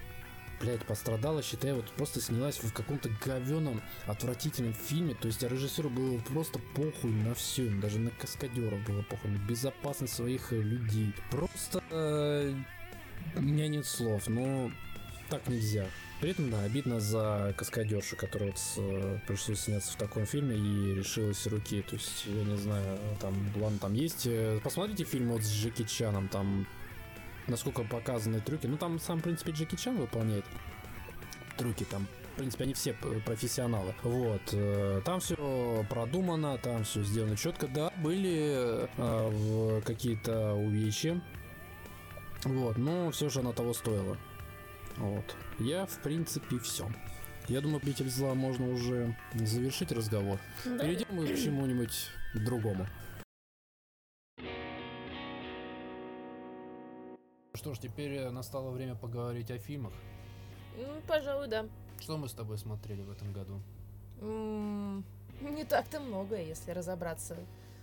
[0.61, 5.15] блядь, пострадала, считай, вот просто снялась в каком-то говеном, отвратительном фильме.
[5.15, 10.13] То есть режиссеру было просто похуй на все, даже на каскадеров было похуй, на безопасность
[10.13, 11.13] своих людей.
[11.31, 12.53] Просто э,
[13.35, 14.71] у меня нет слов, но
[15.29, 15.85] так нельзя.
[16.19, 20.93] При этом, да, обидно за каскадершу, которая вот э, пришлось сняться в таком фильме и
[20.93, 21.81] решилась руки.
[21.81, 24.27] То есть, я не знаю, там, ладно, там есть...
[24.27, 26.67] Э, посмотрите фильм вот с Джеки Чаном, там
[27.47, 28.67] насколько показаны трюки.
[28.67, 30.45] Ну, там сам, в принципе, Джеки Чан выполняет
[31.57, 32.93] трюки, там в принципе, они все
[33.25, 33.93] профессионалы.
[34.03, 34.41] Вот.
[34.53, 37.67] Э, там все продумано, там все сделано четко.
[37.67, 41.19] Да, были э, какие-то увечья,
[42.43, 44.17] вот, но все же оно того стоило.
[44.97, 45.35] Вот.
[45.59, 46.89] Я, в принципе, все.
[47.47, 50.39] Я думаю, обитель зла можно уже завершить разговор.
[50.65, 50.79] Да.
[50.79, 52.87] Перейдем мы к чему-нибудь другому.
[57.53, 59.93] Что ж, теперь настало время поговорить о фильмах.
[60.77, 61.67] Ну, пожалуй, да.
[61.99, 63.61] Что мы с тобой смотрели в этом году?
[64.21, 64.99] М
[65.41, 67.37] -м, не так-то много, если разобраться.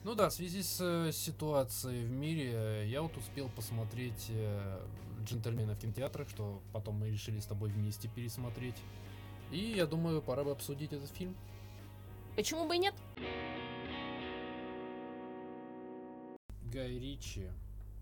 [0.09, 4.81] Ну да, в связи с э, ситуацией в мире, я вот успел посмотреть э,
[5.27, 8.77] «Джентльмена» в кинотеатрах, что потом мы решили с тобой вместе пересмотреть.
[9.53, 11.37] И я думаю, пора бы обсудить этот фильм.
[12.37, 12.95] Почему бы и нет?
[16.73, 17.51] Гай Ричи,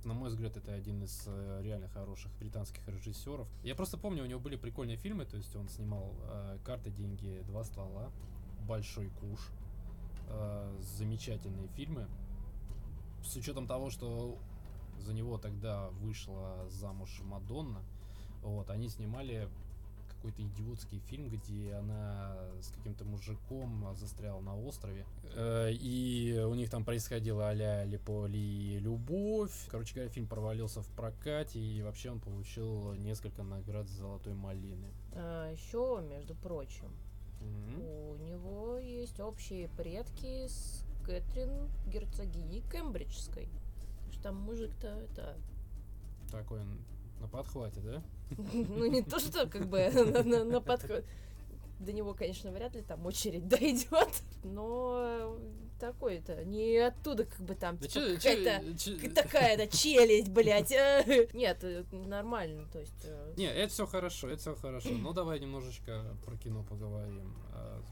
[0.04, 3.48] на мой взгляд, это один из э, реально хороших британских режиссеров.
[3.64, 7.42] Я просто помню, у него были прикольные фильмы, то есть он снимал э, «Карты, деньги,
[7.48, 8.12] два ствола»,
[8.60, 9.40] «Большой куш»,
[10.28, 12.06] э, замечательные фильмы.
[13.22, 14.38] С учетом того, что
[14.98, 17.82] за него тогда вышла замуж Мадонна,
[18.42, 19.48] вот, они снимали
[20.26, 25.04] какой-то идиотский фильм, где она с каким-то мужиком застряла на острове.
[25.34, 29.52] Э, и у них там происходило а-ля Липоли любовь.
[29.70, 34.88] Короче говоря, фильм провалился в прокате, и вообще он получил несколько наград Золотой малины.
[35.12, 36.90] А, еще, между прочим,
[37.40, 38.12] Mm-hmm.
[38.12, 43.48] У него есть общие предки с Кэтрин герцогиней Кембриджской.
[44.10, 45.36] Что там мужик-то это...
[46.30, 46.60] Такой
[47.20, 48.02] на подхвате, да?
[48.38, 49.88] Ну не то, что как бы
[50.24, 51.06] на подхвате.
[51.78, 55.38] До него, конечно, вряд ли там очередь дойдет, но
[55.78, 60.70] такой-то, не оттуда как бы там да типа, какая-то такая-то челюсть, блядь.
[61.34, 63.04] Нет, э, нормально, то есть...
[63.04, 64.90] Э, не, это все хорошо, это все хорошо.
[64.90, 67.34] Ну давай немножечко про кино поговорим.
[67.52, 67.82] А,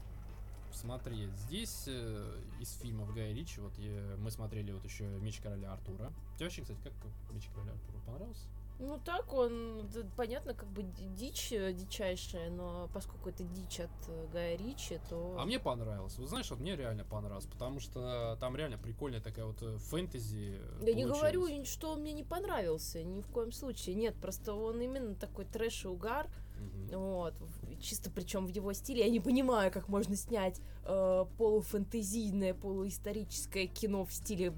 [0.73, 3.73] смотри, здесь э, из фильмов Гая Ричи, вот
[4.19, 6.11] мы смотрели вот еще Меч Короля Артура.
[6.35, 6.93] Тебе вообще, кстати, как
[7.31, 8.45] Меч Короля Артура понравился?
[8.77, 13.89] Ну так, он, понятно, как бы ди- дичь э, дичайшая, но поскольку это дичь от
[14.09, 15.37] э, Гая Ричи, то...
[15.39, 16.17] А мне понравилось.
[16.17, 20.59] Вы знаешь, вот мне реально понравилось, потому что там реально прикольная такая вот э, фэнтези.
[20.81, 21.19] Я не получилась.
[21.19, 23.95] говорю, что он мне не понравился, ни в коем случае.
[23.95, 26.27] Нет, просто он именно такой трэш и угар.
[26.57, 26.99] Мгм.
[26.99, 27.33] Вот,
[27.81, 29.05] чисто причем в его стиле.
[29.05, 34.53] Я не понимаю, как можно снять э, полуфэнтезийное, полуисторическое кино в стиле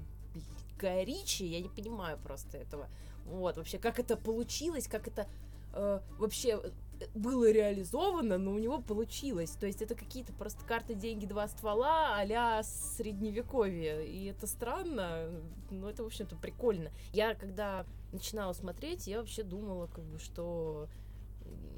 [0.78, 1.44] Гая Ричи.
[1.46, 2.88] Я не понимаю просто этого.
[3.28, 5.26] Вот, вообще, как это получилось, как это
[5.74, 6.70] э, вообще э,
[7.14, 9.50] было реализовано, но у него получилось.
[9.50, 14.06] То есть это какие-то просто карты, деньги, два ствола а-ля средневековье.
[14.06, 15.30] И это странно,
[15.70, 16.90] но это, в общем-то, прикольно.
[17.12, 20.88] Я, когда начинала смотреть, я вообще думала, как бы, что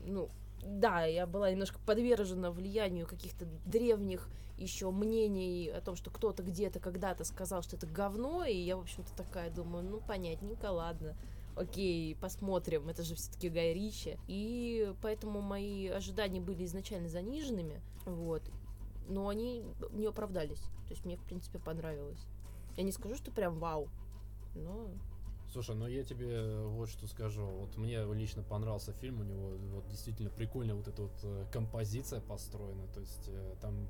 [0.07, 0.31] ну,
[0.63, 6.81] да, я была немножко подвержена влиянию каких-то древних еще мнений о том, что кто-то где-то
[6.81, 11.17] когда-то сказал, что это говно, и я, в общем-то, такая думаю, ну, понятненько, ладно.
[11.61, 14.17] Окей, посмотрим, это же все-таки Гай Ричи.
[14.29, 18.43] И поэтому мои ожидания были изначально заниженными, вот.
[19.09, 20.63] Но они не оправдались.
[20.87, 22.25] То есть мне, в принципе, понравилось.
[22.79, 23.91] Я не скажу, что прям вау,
[24.55, 24.89] но
[25.53, 27.45] Слушай, ну я тебе вот что скажу.
[27.45, 32.21] Вот мне лично понравился фильм, у него вот действительно прикольная вот эта вот э, композиция
[32.21, 32.87] построена.
[32.95, 33.87] То есть э, там,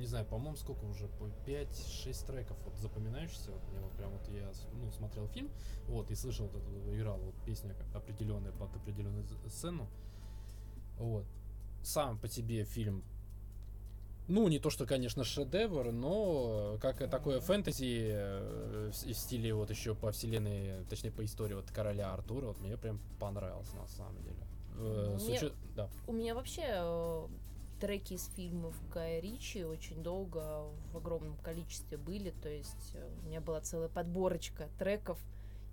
[0.00, 3.50] не знаю, по-моему, сколько уже, по 5-6 треков вот запоминающихся.
[3.52, 5.50] Вот мне вот прям вот я с- ну, смотрел фильм,
[5.86, 9.88] вот, и слышал вот эту, играл вот песня определенная под определенную сцену.
[10.98, 11.24] Вот.
[11.82, 13.04] Сам по себе фильм
[14.26, 19.68] ну, не то, что, конечно, шедевр, но как такое фэнтези э, в с- стиле вот
[19.68, 24.22] еще по вселенной, точнее по истории вот короля Артура, вот мне прям понравился на самом
[24.22, 24.38] деле.
[24.78, 25.90] Э, с Мне- учет- Да.
[26.06, 27.26] У меня вообще э,
[27.84, 33.26] треки из фильмов Гая Ричи очень долго в огромном количестве были, то есть э, у
[33.26, 35.18] меня была целая подборочка треков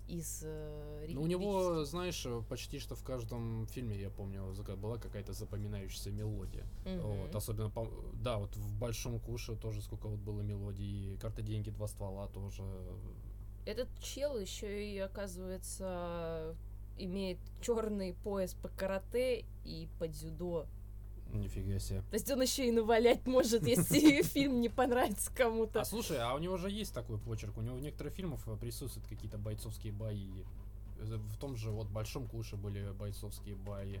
[0.08, 5.32] из э, Ну, у него, знаешь, почти что в каждом фильме, я помню, была какая-то
[5.32, 6.66] запоминающаяся мелодия.
[6.84, 7.00] Мгм.
[7.00, 11.70] Вот, особенно, по- да, вот в Большом Куше тоже сколько вот было мелодий, Карта деньги,
[11.70, 12.62] два ствола тоже.
[13.64, 16.54] Этот чел еще и, оказывается,
[16.98, 20.66] имеет черный пояс по карате и по дзюдо.
[21.32, 22.02] Нифига себе.
[22.10, 25.80] То есть он еще и навалять может, если фильм не понравится кому-то.
[25.80, 27.56] А слушай, а у него же есть такой почерк.
[27.56, 30.44] У него в некоторых фильмах э, присутствуют какие-то бойцовские бои.
[30.98, 33.98] Э, В том же вот Большом Куше были бойцовские бои.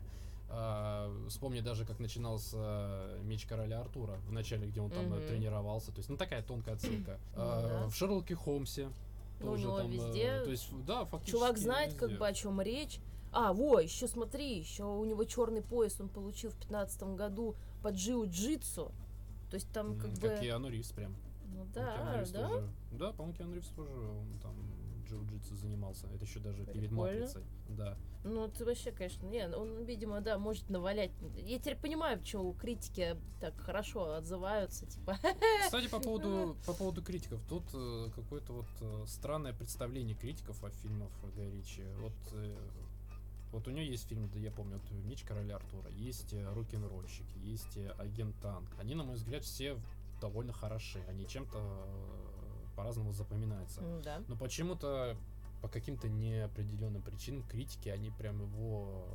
[0.54, 5.92] А, вспомни даже, как начинался меч короля Артура в начале, где он там э, тренировался.
[5.92, 7.18] То есть, ну такая тонкая отсылка.
[7.34, 7.88] А, да.
[7.88, 8.90] В Шерлоке Холмсе
[9.40, 9.86] Ну, тоже ну, там.
[9.90, 11.36] э, везде То есть, да, фактически.
[11.38, 12.98] Чувак знает, как бы о чем речь.
[13.32, 17.88] А, во, еще смотри, еще у него черный пояс он получил в пятнадцатом году по
[17.88, 18.92] джиу-джитсу.
[19.50, 20.28] То есть там как бы...
[20.28, 21.14] Как Киану Ривз прям.
[21.54, 22.48] Ну Ну, да, да.
[22.48, 24.54] тоже- Да, по-моему, Киану Ривз тоже он там
[25.06, 26.06] джиу-джитсу занимался.
[26.14, 27.20] Это еще даже перед Прикольно.
[27.20, 27.42] Матрицей.
[27.68, 27.96] Да.
[28.24, 31.10] Ну, ты вообще, конечно, не, он, видимо, да, может навалять.
[31.36, 35.16] Я теперь понимаю, почему критики так хорошо отзываются, типа.
[35.64, 37.42] Кстати, по поводу, по поводу критиков.
[37.48, 41.82] Тут э, какое-то вот э, странное представление критиков о фильмах Гая Ричи.
[41.98, 42.56] Вот, э,
[43.52, 47.38] вот у нее есть фильм, да я помню, вот «Меч короля Артура», есть э, «Рок-н-ролльщики»,
[47.44, 48.68] есть э, «Агент Танк».
[48.80, 49.76] Они, на мой взгляд, все
[50.20, 51.00] довольно хороши.
[51.08, 53.80] Они чем-то э, по-разному запоминаются.
[53.82, 54.22] М, Да.
[54.28, 55.16] Но почему-то
[55.60, 59.06] по каким-то неопределенным причинам критики, они прям его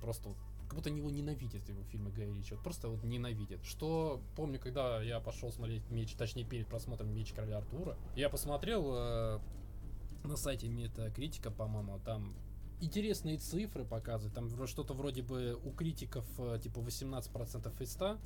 [0.00, 0.30] просто
[0.66, 2.54] как будто они его ненавидят, его фильмы Гая Ричи.
[2.54, 3.64] Вот просто вот ненавидят.
[3.64, 8.92] Что помню, когда я пошел смотреть меч, точнее перед просмотром Меч короля Артура, я посмотрел
[8.94, 9.40] э,
[10.22, 12.34] на сайте Метакритика, по-моему, там
[12.80, 14.34] интересные цифры показывают.
[14.34, 18.18] Там что-то вроде бы у критиков э, типа 18% из 100.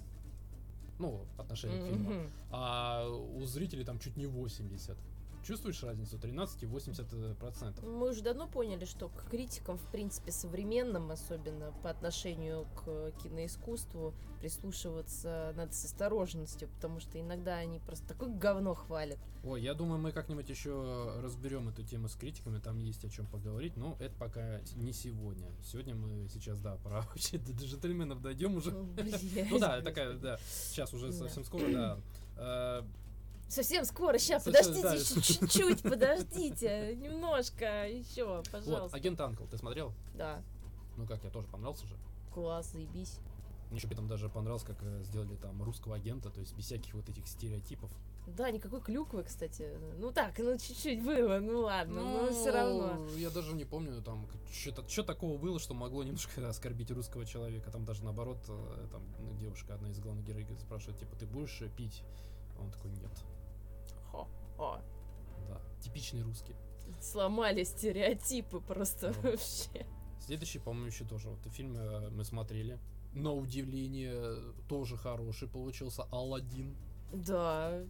[0.98, 4.96] Ну, в отношении к фильму а у зрителей там чуть не 80.
[5.44, 6.18] Чувствуешь разницу?
[6.18, 7.84] 13 и 80 процентов.
[7.84, 14.14] Мы уже давно поняли, что к критикам, в принципе, современным, особенно по отношению к киноискусству,
[14.40, 19.18] прислушиваться надо с осторожностью, потому что иногда они просто такое говно хвалят.
[19.44, 23.26] Ой, я думаю, мы как-нибудь еще разберем эту тему с критиками, там есть о чем
[23.26, 25.50] поговорить, но это пока не сегодня.
[25.62, 28.70] Сегодня мы сейчас, да, про вообще до джентльменов дойдем уже.
[28.70, 31.98] Ну, да, такая, да, сейчас уже совсем скоро,
[32.36, 32.84] да.
[33.48, 34.94] Совсем скоро, сейчас, Совсем, подождите да.
[34.94, 38.96] еще чуть-чуть, подождите, немножко еще, Вот, пожалуйста.
[38.96, 39.92] агент Анкл, ты смотрел?
[40.14, 40.42] Да,
[40.96, 41.96] Ну как, я тоже понравился же.
[42.32, 43.18] класс, заебись.
[43.70, 46.94] Мне еще там даже понравилось, как э, сделали там русского агента, то есть без всяких
[46.94, 47.90] вот этих стереотипов.
[48.26, 49.68] Да, никакой клюквы, кстати.
[49.98, 53.06] Ну так, ну чуть-чуть было, ну ладно, но все равно.
[53.16, 54.26] Я даже не помню, там,
[54.88, 57.70] что такого было, что могло немножко оскорбить русского человека.
[57.70, 61.60] Там даже наоборот, э, там ну, девушка, одна из главных героев, спрашивает, типа, ты будешь
[61.60, 62.02] э, пить?
[62.56, 63.10] А Он такой, нет.
[64.58, 64.80] О.
[65.48, 66.54] Да, типичный русский.
[67.00, 69.30] Сломали стереотипы просто Да.
[69.30, 69.86] вообще.
[70.20, 71.28] Следующий, по-моему, еще тоже.
[71.28, 72.78] Вот фильм э, мы смотрели.
[73.12, 76.04] На удивление, тоже хороший получился.
[76.10, 76.76] Алладин.
[77.12, 77.84] Да,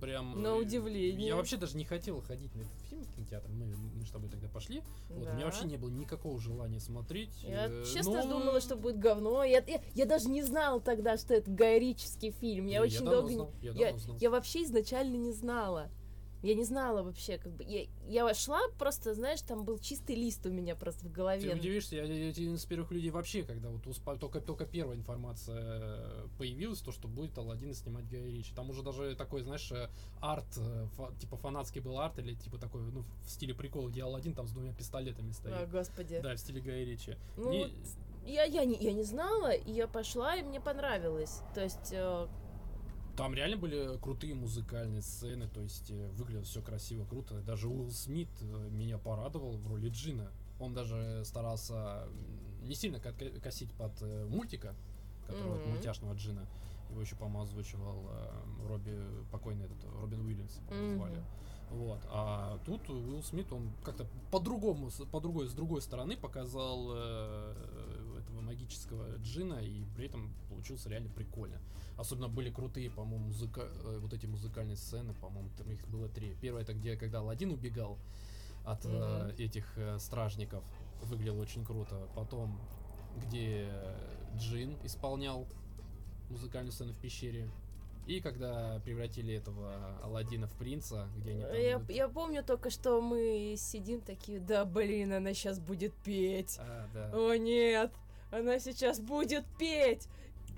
[0.00, 0.40] Прям...
[0.42, 1.28] на э, удивление.
[1.28, 3.48] Я вообще даже не хотел ходить на этот фильм в кинотеатр.
[3.50, 4.82] Мы, мы с тобой тогда пошли.
[5.08, 5.44] Вот, у меня Да.
[5.46, 7.30] вообще не было никакого желания смотреть.
[7.42, 9.42] Я э, честно но- думала, что будет говно.
[9.44, 12.66] Я, я, я даже не знала тогда, что это гайрический фильм.
[12.66, 13.32] Я, Я очень давно долго...
[13.32, 14.16] знал, я я, знал.
[14.20, 15.90] я вообще изначально не знала.
[16.42, 17.64] Я не знала вообще, как бы.
[17.64, 21.54] Я, я шла, просто, знаешь, там был чистый лист у меня просто в Ты голове.
[21.54, 25.58] удивишься, я, я один из первых людей вообще, когда вот успа- только, только первая информация
[25.60, 28.54] э, появилась, то, что будет Алладин снимать Гай Ричи.
[28.54, 29.88] Там уже даже такой, знаешь, э,
[30.20, 34.04] арт, э, фа- типа фанатский был арт, или типа такой, ну, в стиле прикола, где
[34.04, 35.54] Алладин там с двумя пистолетами стоит.
[35.54, 36.20] О, господи.
[36.22, 37.16] Да, в стиле Гая Ричи.
[37.36, 37.72] Ну, Не- вот
[38.26, 41.40] я, я, не, я не знала, и я пошла, и мне понравилось.
[41.54, 42.26] То есть, э,
[43.18, 47.40] Там реально были крутые музыкальные сцены, то есть э, выглядело все красиво, круто.
[47.40, 50.30] Даже Уилл Смит э, меня порадовал в роли Джина.
[50.60, 52.06] Он даже старался
[52.62, 54.72] не сильно ко- косить под э, мультика,
[55.26, 55.70] который вот Мгм.
[55.70, 56.46] мультяшного Джина.
[56.90, 58.96] Его еще, по-моему, озвучивал э, Робби,
[59.32, 60.52] покойный этот, Робин Уильямс,
[60.94, 61.20] звали.
[61.70, 61.98] Вот.
[62.10, 67.54] А тут Уилл Смит, он как-то по-другому, по другой, с другой стороны показал э,
[68.38, 71.58] этого магического джина, и при этом получился реально прикольно.
[71.96, 73.68] Особенно были крутые, по-моему, музыка...
[73.84, 76.34] э, вот эти музыкальные сцены, по-моему, там их было три.
[76.40, 77.98] Первое это где, когда Аладдин убегал
[78.64, 80.64] от э, этих э, стражников,
[81.02, 82.08] выглядело очень круто.
[82.14, 82.60] Потом,
[83.16, 83.68] где
[84.36, 85.46] Джин исполнял
[86.30, 87.50] музыкальную сцену в пещере.
[88.06, 91.54] И когда превратили этого Аладдина в принца, где они там...
[91.54, 96.56] я, вот- я помню только, что мы сидим такие, да блин, она сейчас будет петь.
[96.58, 97.10] А, да.
[97.12, 97.92] О нет,
[98.30, 100.08] она сейчас будет петь.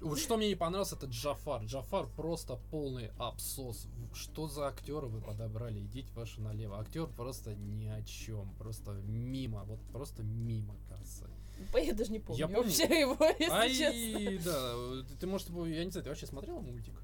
[0.00, 1.62] Вот что мне не понравилось, это Джафар.
[1.64, 3.86] Джафар просто полный абсос.
[4.14, 5.80] Что за актера вы подобрали?
[5.80, 6.78] Идите ваши налево.
[6.80, 8.50] Актер просто ни о чем.
[8.58, 9.64] Просто мимо.
[9.64, 11.26] Вот просто мимо кассы.
[11.74, 12.62] Я даже не помню, Я помню.
[12.62, 14.50] вообще его, если Ай, честно.
[14.50, 15.02] да.
[15.06, 16.94] Ты, ты, может, я не знаю, ты вообще смотрела мультик?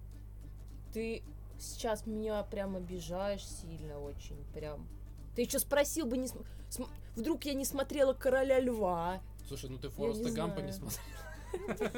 [0.94, 1.22] Ты
[1.59, 4.88] сейчас меня прям обижаешь сильно очень, прям.
[5.35, 9.20] Ты еще спросил бы, не см- см- вдруг я не смотрела Короля Льва.
[9.46, 10.92] Слушай, ну ты Фореста Гампа не знаю.
[10.92, 11.92] смотрела.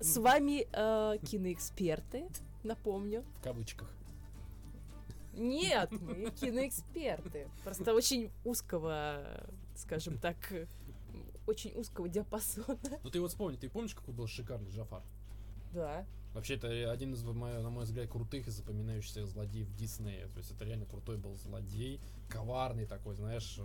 [0.00, 2.28] С вами э, киноэксперты,
[2.62, 3.24] напомню.
[3.40, 3.90] В кавычках.
[5.34, 7.48] Нет, мы киноэксперты.
[7.64, 10.66] Просто очень узкого, скажем так, э,
[11.46, 12.78] очень узкого диапазона.
[13.02, 15.02] Ну ты вот вспомни, ты помнишь, какой был шикарный Джафар?
[15.72, 16.06] Да.
[16.34, 17.32] Вообще, это один из, на
[17.70, 20.28] мой взгляд, крутых и запоминающихся злодеев Диснея.
[20.28, 23.58] То есть это реально крутой был злодей, коварный такой, знаешь.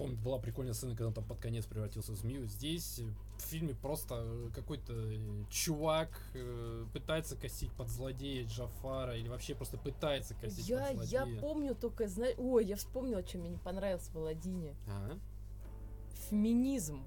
[0.00, 2.46] Помню, была прикольная сцена, когда он там под конец превратился в змею.
[2.46, 3.04] Здесь э,
[3.38, 9.54] в фильме просто э, какой-то э, чувак э, пытается косить под злодея Джафара или вообще
[9.54, 11.40] просто пытается косить Я, под я злодея.
[11.40, 14.74] помню только, знаешь, ой, я вспомнила, что мне не понравилось в Аладдине.
[14.88, 15.18] А?
[16.30, 17.04] Феминизм.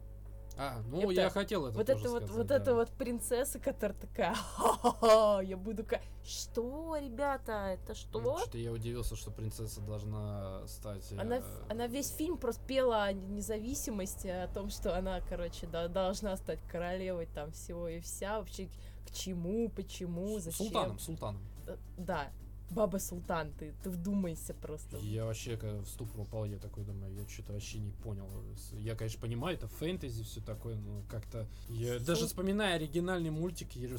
[0.58, 2.56] А, ну Это- я хотел это вот это вот, сказать, вот да.
[2.58, 6.00] эта вот принцесса, которая такая, «Ха-ха-ха, я буду ка...
[6.24, 8.38] Что, ребята, это что?
[8.39, 11.12] Что-то я удивился, что принцесса должна стать...
[11.13, 15.88] Она, э, она весь фильм просто пела о независимости, о том, что она, короче, да,
[15.88, 18.39] должна стать королевой там всего и вся.
[18.39, 18.70] Вообще,
[19.08, 20.68] к чему, почему, зачем.
[20.68, 21.42] Султаном, султаном.
[21.68, 22.32] Э, Да,
[22.69, 24.97] баба Султан, ты, ты вдумайся просто.
[24.97, 28.28] Я вообще, когда в ступор упал, я такой думаю, я что-то вообще не понял.
[28.73, 31.47] Я, конечно, понимаю, это фэнтези, все такое, но как-то...
[31.69, 33.89] Я Сул- даже вспоминая оригинальный мультик, я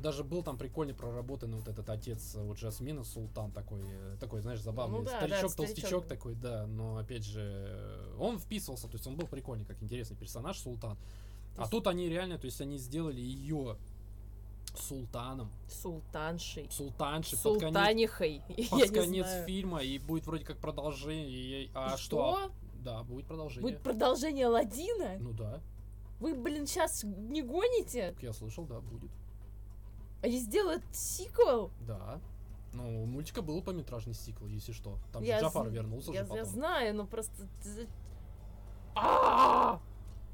[0.00, 4.60] даже был там прикольно проработанный вот этот отец вот Жасмина, Султан такой, э, такой, знаешь,
[4.60, 4.98] забавный.
[4.98, 5.74] Ну да, да, старичок, старичок.
[5.74, 9.82] толстячок такой, да, но опять же, э, он вписывался, то есть он был прикольный, как
[9.82, 10.96] интересный персонаж, Султан.
[11.56, 13.78] А тут они реально, то есть они сделали ее
[14.78, 16.68] султаном, Султаншей.
[16.70, 18.42] султаншей, под конец Султанихой.
[18.56, 21.70] Я под не конец фильма, и будет вроде как продолжение.
[21.74, 22.50] А И что?
[22.84, 23.62] Да, будет продолжение.
[23.62, 25.16] Будет продолжение Аладдина?
[25.18, 25.60] Ну да,
[26.20, 28.14] Вы, блин, сейчас не гоните?
[28.22, 29.10] я слышал, да, будет.
[30.22, 31.70] Они сделают сиквел?
[31.86, 32.20] Да.
[32.72, 34.98] Ну, у мультика был полнометражный сиквел, если что.
[35.12, 36.44] Там Я Джафар з- вернулся я, же я потом.
[36.44, 37.32] знаю, но просто...
[38.94, 39.80] А!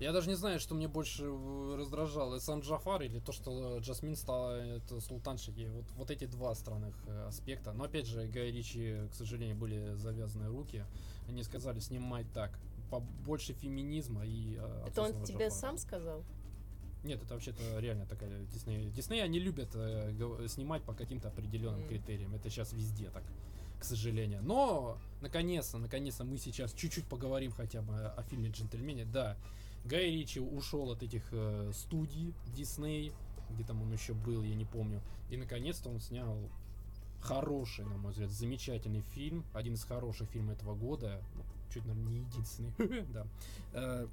[0.03, 4.17] Я даже не знаю, что мне больше э, раздражало, сам Джафар или то, что Джасмин
[4.17, 5.55] стала это, султаншей.
[5.69, 7.73] Вот, вот эти два странных э, аспекта.
[7.73, 10.85] Но опять же, Гай Ричи, к сожалению, были завязаны руки.
[11.29, 12.59] Они сказали снимать так.
[12.91, 15.51] Побольше феминизма и э, Это он тебе Джафара.
[15.51, 16.25] сам сказал?
[17.05, 18.91] Нет, это вообще-то реально такая Дисней.
[18.91, 21.89] Дисней, они любят э, снимать по каким-то определенным Мгм.
[21.89, 22.35] критериям.
[22.35, 23.23] Это сейчас везде так,
[23.79, 24.41] к сожалению.
[24.43, 29.05] Но, наконец-то, наконец-то мы сейчас чуть-чуть поговорим хотя бы о фильме «Джентльмене».
[29.05, 29.37] Да,
[29.85, 33.13] Гай Ричи ушел от этих э, студий Дисней,
[33.51, 35.01] где там он еще был, я не помню.
[35.31, 36.37] И, наконец-то, он снял
[37.23, 39.45] Хороший, на мой взгляд, замечательный фильм.
[39.53, 41.23] Один из хороших фильмов этого года.
[41.37, 42.73] Ну, чуть, наверное, не единственный.
[43.13, 43.27] Да.
[43.75, 44.09] Э,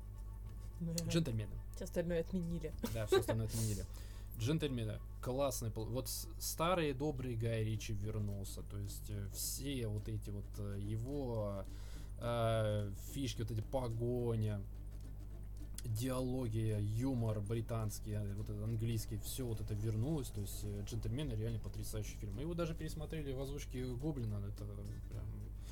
[1.09, 1.51] Джентльмены.
[1.76, 2.72] Все остальное отменили.
[2.93, 3.84] Да, все остальное отменили.
[4.38, 5.72] Джентльмены, классный.
[5.72, 6.07] пол- Вот
[6.39, 8.61] старый добрый Гай Ричи вернулся.
[8.61, 11.65] То есть э, все вот эти вот э, его
[12.20, 14.61] э, фишки, вот эти погоня,
[15.86, 20.30] диалоги, юмор британский, э, вот этот английский, все вот это вернулось.
[20.30, 22.36] То есть э, Джентльмены реально потрясающий фильм.
[22.36, 24.38] Мы его даже пересмотрели в озвучке Гоблина.
[24.45, 24.65] Это
[25.09, 25.25] прям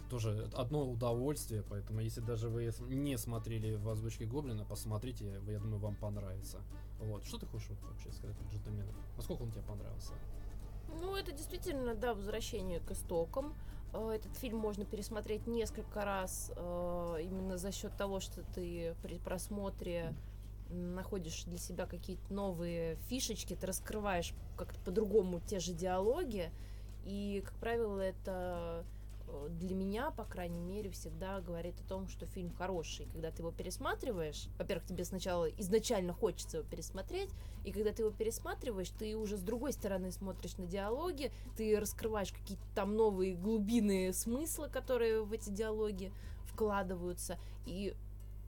[0.10, 5.80] тоже одно удовольствие, поэтому если даже вы не смотрели в озвучке Гоблина, посмотрите, я думаю,
[5.80, 6.62] вам понравится.
[7.00, 7.26] Вот.
[7.26, 8.96] Что ты хочешь вообще сказать про джентльменов?
[9.18, 10.14] Насколько он тебе понравился?
[11.02, 13.54] Ну, это действительно, да, возвращение к истокам.
[13.94, 19.18] Э, Этот фильм можно пересмотреть несколько раз э, именно за счет того, что ты при
[19.18, 20.14] просмотре
[20.70, 26.52] находишь для себя какие-то новые фишечки, ты раскрываешь как-то по-другому те же диалоги.
[27.06, 28.84] И, как правило, это
[29.50, 33.08] для меня, по крайней мере, всегда говорит о том, что фильм хороший.
[33.12, 37.30] Когда ты его пересматриваешь, во-первых, тебе сначала изначально хочется его пересмотреть,
[37.64, 42.32] и когда ты его пересматриваешь, ты уже с другой стороны смотришь на диалоги, ты раскрываешь
[42.32, 46.12] какие-то там новые глубинные смыслы, которые в эти диалоги
[46.46, 47.38] вкладываются.
[47.66, 47.94] И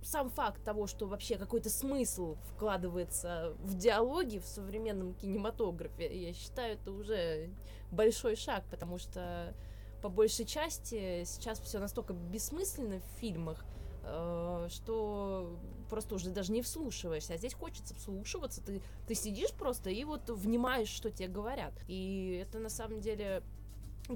[0.01, 6.75] сам факт того, что вообще какой-то смысл вкладывается в диалоги в современном кинематографе, я считаю,
[6.75, 7.49] это уже
[7.91, 9.53] большой шаг, потому что
[10.01, 13.65] по большей части сейчас все настолько бессмысленно в фильмах,
[14.03, 17.33] э, что просто уже даже не вслушиваешься.
[17.33, 18.63] А здесь хочется вслушиваться.
[18.63, 21.73] Ты, ты сидишь просто и вот внимаешь, что тебе говорят.
[21.87, 23.43] И это на самом деле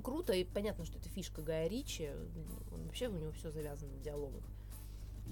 [0.03, 0.33] круто.
[0.33, 2.09] И понятно, что это фишка Гая Ричи.
[2.71, 4.43] Он, вообще у него все завязано в диалогах.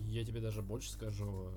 [0.08, 1.52] Я тебе даже больше скажу.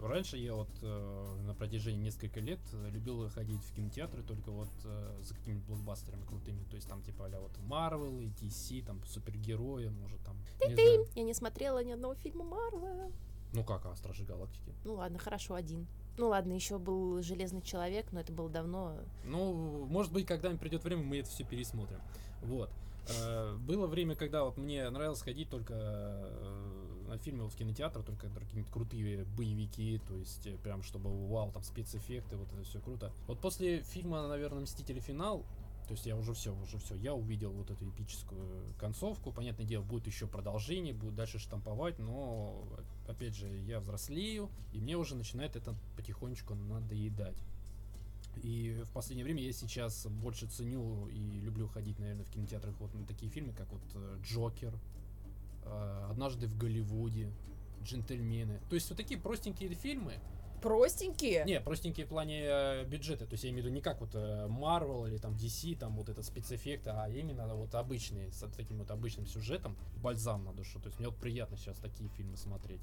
[0.00, 4.50] Э, Раньше я вот э, на протяжении нескольких лет э, любил ходить в кинотеатры только
[4.50, 6.64] вот э, за какими-то блокбастерами крутыми.
[6.70, 10.36] То есть там типа а вот Marvel и DC, там супергерои, может там.
[10.66, 11.06] не знаю.
[11.14, 13.10] Я не смотрела ни одного фильма Марвела.
[13.52, 14.74] Ну как, а Стражи Галактики?
[14.84, 15.86] Ну ладно, хорошо, один.
[16.18, 18.98] Ну ладно, еще был Железный человек, но это было давно.
[19.24, 22.00] Ну, может быть, когда-нибудь придет время, мы это все пересмотрим.
[22.42, 22.70] Вот.
[23.08, 25.74] Э, Было время, когда вот мне нравилось ходить только
[27.12, 31.62] э, вот в кинотеатр, только какие-нибудь крутые боевики, то есть э, прям чтобы вау, там
[31.62, 33.12] спецэффекты, вот это все круто.
[33.26, 35.44] Вот после фильма, наверное, Мстители финал,
[35.88, 39.32] то есть я уже все, уже все, я увидел вот эту эпическую концовку.
[39.32, 42.62] Понятное дело, будет еще продолжение, будет дальше штамповать, но
[43.06, 47.38] опять же, я взрослею, и мне уже начинает это потихонечку надоедать.
[48.42, 52.92] И в последнее время я сейчас больше ценю и люблю ходить, наверное, в кинотеатрах вот
[52.94, 54.78] на такие фильмы, как вот э, Джокер,
[56.10, 57.30] Однажды в Голливуде,
[57.82, 58.60] Джентльмены.
[58.68, 60.14] То есть вот такие простенькие фильмы.
[60.60, 61.44] Простенькие?
[61.44, 63.26] Не, простенькие в плане э, бюджета.
[63.26, 65.94] То есть я имею в виду не как вот э, Marvel или там DC, там
[65.96, 70.80] вот это спецэффекты, а именно вот обычные, с таким вот обычным сюжетом, бальзам на душу.
[70.80, 72.82] То есть мне вот приятно сейчас такие фильмы смотреть.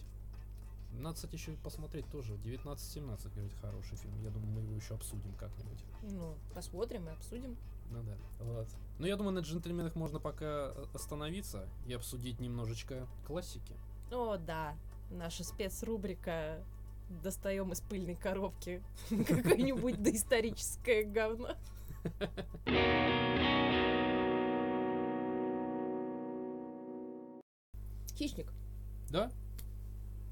[0.93, 2.35] Надо, кстати, еще посмотреть тоже.
[2.35, 4.21] 19-17, говорит, хороший фильм.
[4.23, 5.79] Я думаю, мы его еще обсудим как-нибудь.
[6.03, 7.57] Ну, посмотрим и обсудим.
[7.89, 8.17] Ну да.
[8.39, 8.67] Вот.
[8.97, 13.75] Ну, я думаю, на джентльменах можно пока э, остановиться и обсудить немножечко классики.
[14.11, 14.75] О, да.
[15.11, 16.63] Наша спецрубрика
[17.23, 21.55] достаем из пыльной коробки какое-нибудь доисторическое говно.
[28.15, 28.51] Хищник.
[29.09, 29.31] Да?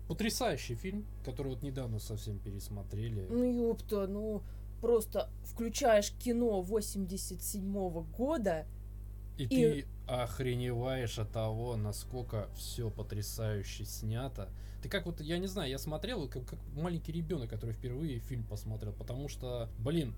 [0.07, 3.25] Потрясающий фильм, который вот недавно совсем пересмотрели.
[3.29, 4.41] Ну, ёпта, ну,
[4.83, 8.65] просто включаешь кино 87 года,
[9.37, 14.49] И, и- ты охреневаешь от того, насколько все потрясающе снято.
[14.81, 18.43] Ты как вот, я не знаю, я смотрел как, как маленький ребенок, который впервые фильм
[18.43, 20.13] посмотрел, потому что, блин,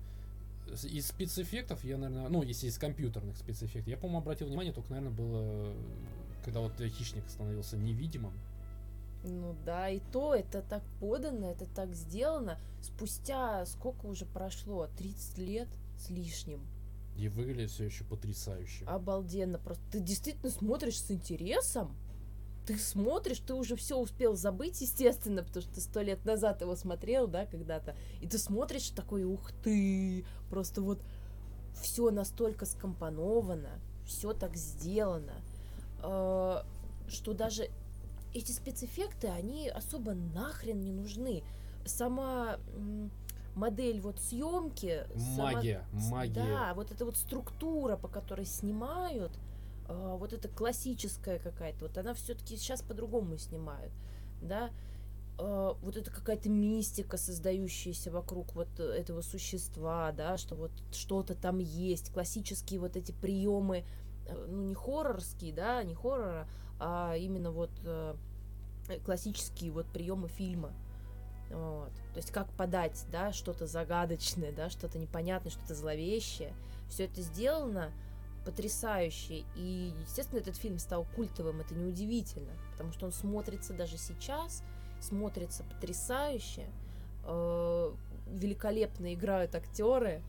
[0.82, 5.16] из спецэффектов я, наверное, ну, если из компьютерных спецэффектов, я, по-моему, обратил внимание, только, наверное,
[5.16, 5.72] было,
[6.44, 8.32] когда вот хищник становился невидимым.
[9.26, 12.58] Ну да, и то это так подано, это так сделано.
[12.80, 14.88] Спустя сколько уже прошло?
[14.96, 15.68] 30 лет
[15.98, 16.60] с лишним.
[17.16, 18.84] И выглядит все еще потрясающе.
[18.84, 19.58] Обалденно.
[19.58, 21.96] Просто ты действительно смотришь с интересом.
[22.66, 26.74] Ты смотришь, ты уже все успел забыть, естественно, потому что ты сто лет назад его
[26.76, 27.96] смотрел, да, когда-то.
[28.20, 31.00] И ты смотришь такой, ух ты, просто вот
[31.80, 35.34] все настолько скомпоновано, все так сделано,
[36.02, 36.62] э,
[37.08, 37.70] что даже
[38.36, 41.42] эти спецэффекты, они особо нахрен не нужны.
[41.84, 42.58] Сама
[43.54, 45.06] модель вот съемки,
[45.36, 46.34] сама- Магия, с- магия.
[46.34, 49.32] Да, вот эта вот структура, по которой снимают,
[49.88, 53.92] а, вот эта классическая какая-то, вот она все-таки сейчас по-другому снимают,
[54.42, 54.70] да.
[55.38, 61.58] э, вот это какая-то мистика, создающаяся вокруг вот этого существа, да, что вот что-то там
[61.58, 63.84] есть, классические вот эти приемы,
[64.26, 66.48] э, ну не хоррорские, да, не хоррора,
[66.80, 68.14] а именно вот э,
[69.04, 70.72] классические вот приемы фильма.
[71.50, 71.92] Вот.
[72.12, 76.52] То есть как подать, да, что-то загадочное, да, что-то непонятное, что-то зловещее.
[76.88, 77.92] Все это сделано
[78.44, 79.44] потрясающе.
[79.56, 84.62] И, естественно, этот фильм стал культовым, это неудивительно, потому что он смотрится даже сейчас,
[85.00, 86.66] смотрится потрясающе.
[87.24, 87.92] Э,
[88.28, 90.22] великолепно играют актеры.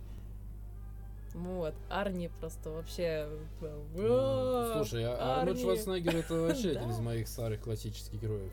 [1.37, 3.29] Вот, Арни просто вообще...
[3.61, 5.61] Ну, Слушай, а Арнольд Арни.
[5.63, 8.51] Шварценеггер это вообще один из моих старых классических героев.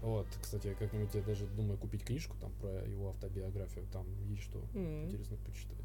[0.00, 4.42] Вот, кстати, я как-нибудь я даже думаю купить книжку там про его автобиографию, там есть
[4.42, 5.76] что интересно почитать.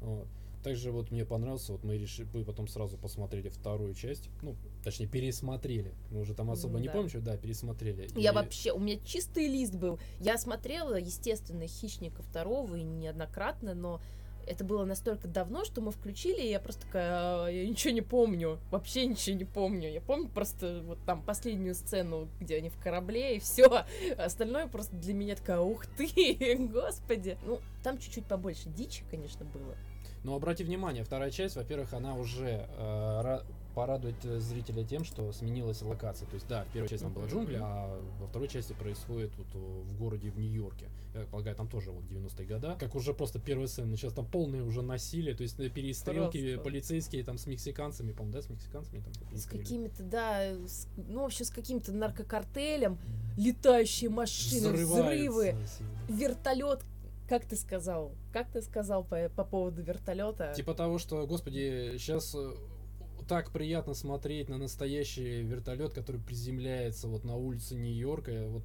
[0.00, 0.26] Вот.
[0.62, 5.06] Также вот мне понравился, вот мы решили, мы потом сразу посмотрели вторую часть, ну, точнее,
[5.06, 5.94] пересмотрели.
[6.10, 6.94] Мы уже там особо М, не да.
[6.94, 8.08] помним, что, да, пересмотрели.
[8.16, 9.98] Я И- вообще, у меня чистый лист был.
[10.18, 14.00] Я смотрела, естественно, «Хищника второго» и неоднократно, но
[14.48, 18.00] это было настолько давно, что мы включили, и я просто такая, «А, я ничего не
[18.00, 19.90] помню, вообще ничего не помню.
[19.90, 23.84] Я помню просто вот там последнюю сцену, где они в корабле, и все.
[24.16, 27.36] Остальное просто для меня такая, ух ты, господи.
[27.44, 29.76] Ну, там чуть-чуть побольше дичи, конечно, было.
[30.24, 33.40] Но обрати внимание, вторая часть, во-первых, она уже э,
[33.70, 36.26] ра- порадует э, зрителя тем, что сменилась локация.
[36.28, 39.46] То есть, да, в первой части там была джунгли, а во второй части происходит вот
[39.54, 40.86] о, в городе в Нью-Йорке.
[41.14, 42.76] Я полагаю, там тоже вот 90-е года.
[42.78, 46.64] Как уже просто первая сцена, сейчас там полное уже насилие, то есть э, перестрелки Просто.
[46.70, 51.44] полицейские там с мексиканцами, по-моему, да, с мексиканцами там С какими-то, да, с- ну, вообще
[51.44, 52.98] с каким-то наркокартелем,
[53.36, 55.54] летающие машины, взрывы,
[56.08, 56.80] вертолет,
[57.28, 58.12] как ты сказал?
[58.32, 60.52] Как ты сказал по, по поводу вертолета?
[60.54, 62.34] Типа того, что, господи, сейчас
[63.28, 68.46] так приятно смотреть на настоящий вертолет, который приземляется вот на улице Нью-Йорка.
[68.48, 68.64] Вот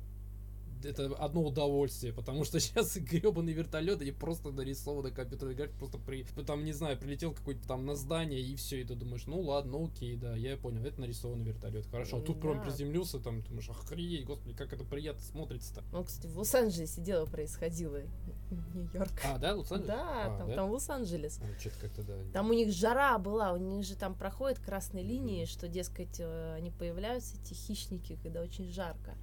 [0.85, 6.23] это одно удовольствие, потому что сейчас гребаный вертолет, они просто нарисованы компьютерной графикой, просто при,
[6.45, 9.73] там, не знаю, прилетел какой-то там на здание, и все, и ты думаешь, ну ладно,
[9.73, 12.17] ну окей, да, я понял, это нарисованный вертолет, хорошо.
[12.17, 12.63] А тут прям Да.
[12.63, 15.83] приземлился, там, думаешь, охренеть, господи, как это приятно смотрится-то.
[15.91, 18.01] Ну, кстати, в Лос-Анджелесе дело происходило.
[18.51, 19.11] Нью-Йорк.
[19.25, 19.87] А, да, Лос-Анджелес?
[19.87, 20.55] Да, А, там, да?
[20.55, 21.39] там Лос-Анджелес.
[21.41, 22.13] А, что-то как-то, да.
[22.33, 26.55] Там у них жара была, у них же там проходят красные линии, что, дескать, э,
[26.55, 29.15] они появляются, эти хищники, когда очень жарко.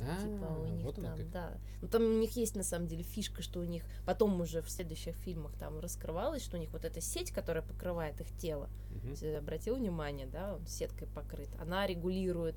[0.00, 1.52] А, Типа у них вот там, да.
[1.80, 4.70] Ну там у них есть на самом деле фишка, что у них потом уже в
[4.70, 8.68] следующих фильмах там раскрывалось, что у них вот эта сеть, которая покрывает их тело.
[9.04, 12.56] Если обратил внимание, да, он сеткой покрыт, она регулирует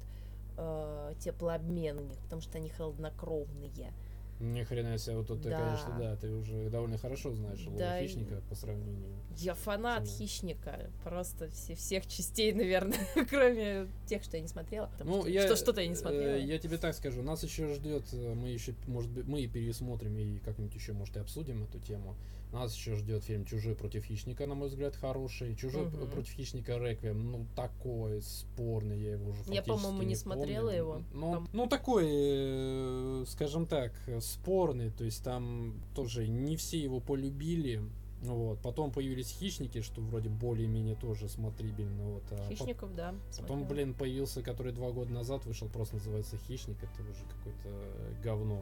[0.57, 3.93] э, теплообмен у них, потому что они холоднокровные.
[4.39, 5.57] Ни хрена себе, вот тут ты, Да.
[5.59, 9.11] конечно, да, ты уже довольно хорошо знаешь Да, и- хищника по сравнению.
[9.37, 10.17] Я фанат Цена.
[10.17, 12.97] хищника, просто все, всех частей, наверное,
[13.29, 14.87] кроме тех, что я не смотрела.
[14.87, 16.37] потому Ну, что, я, что что-то я не э, смотрела.
[16.37, 20.37] я тебе так скажу, нас еще ждет, э, мы еще, может быть, мы пересмотрим и
[20.39, 22.15] как-нибудь еще, может, и обсудим эту тему.
[22.51, 25.55] Нас еще ждет фильм «Чужой против хищника», на мой взгляд, хороший.
[25.55, 26.09] «Чужой Мгм.
[26.09, 30.77] против хищника» Реквием, ну, такой спорный, я его уже Я, по-моему, не смотрела помню.
[30.77, 31.01] его.
[31.13, 36.99] Ну, Там- ну, такой, э, скажем так, спорный, то есть там тоже не все его
[36.99, 37.81] полюбили.
[38.23, 38.59] Вот.
[38.59, 42.03] Потом появились хищники, что вроде более-менее тоже смотрибельно.
[42.03, 42.23] Вот.
[42.31, 43.13] а Хищников, да.
[43.39, 43.69] Потом, смотрела.
[43.69, 46.75] блин, появился, который два года назад вышел, просто называется Хищник.
[46.83, 48.61] Это уже какое-то э, говно.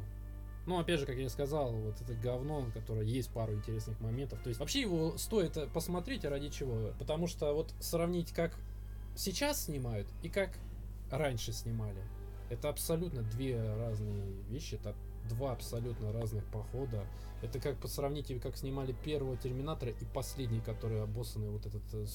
[0.67, 4.39] Ну, опять же, как я сказал, вот это говно, которое есть пару интересных моментов.
[4.43, 6.91] То есть вообще его стоит посмотреть, а ради чего?
[6.99, 8.53] Потому что вот сравнить, как
[9.15, 10.51] сейчас снимают и как
[11.09, 12.03] раньше снимали.
[12.49, 14.75] Это абсолютно две разные вещи.
[14.75, 14.93] Это
[15.29, 17.07] два абсолютно разных похода.
[17.41, 22.05] Это как по сравнить, как снимали первого Терминатора и последний, который обоссанный вот этот э,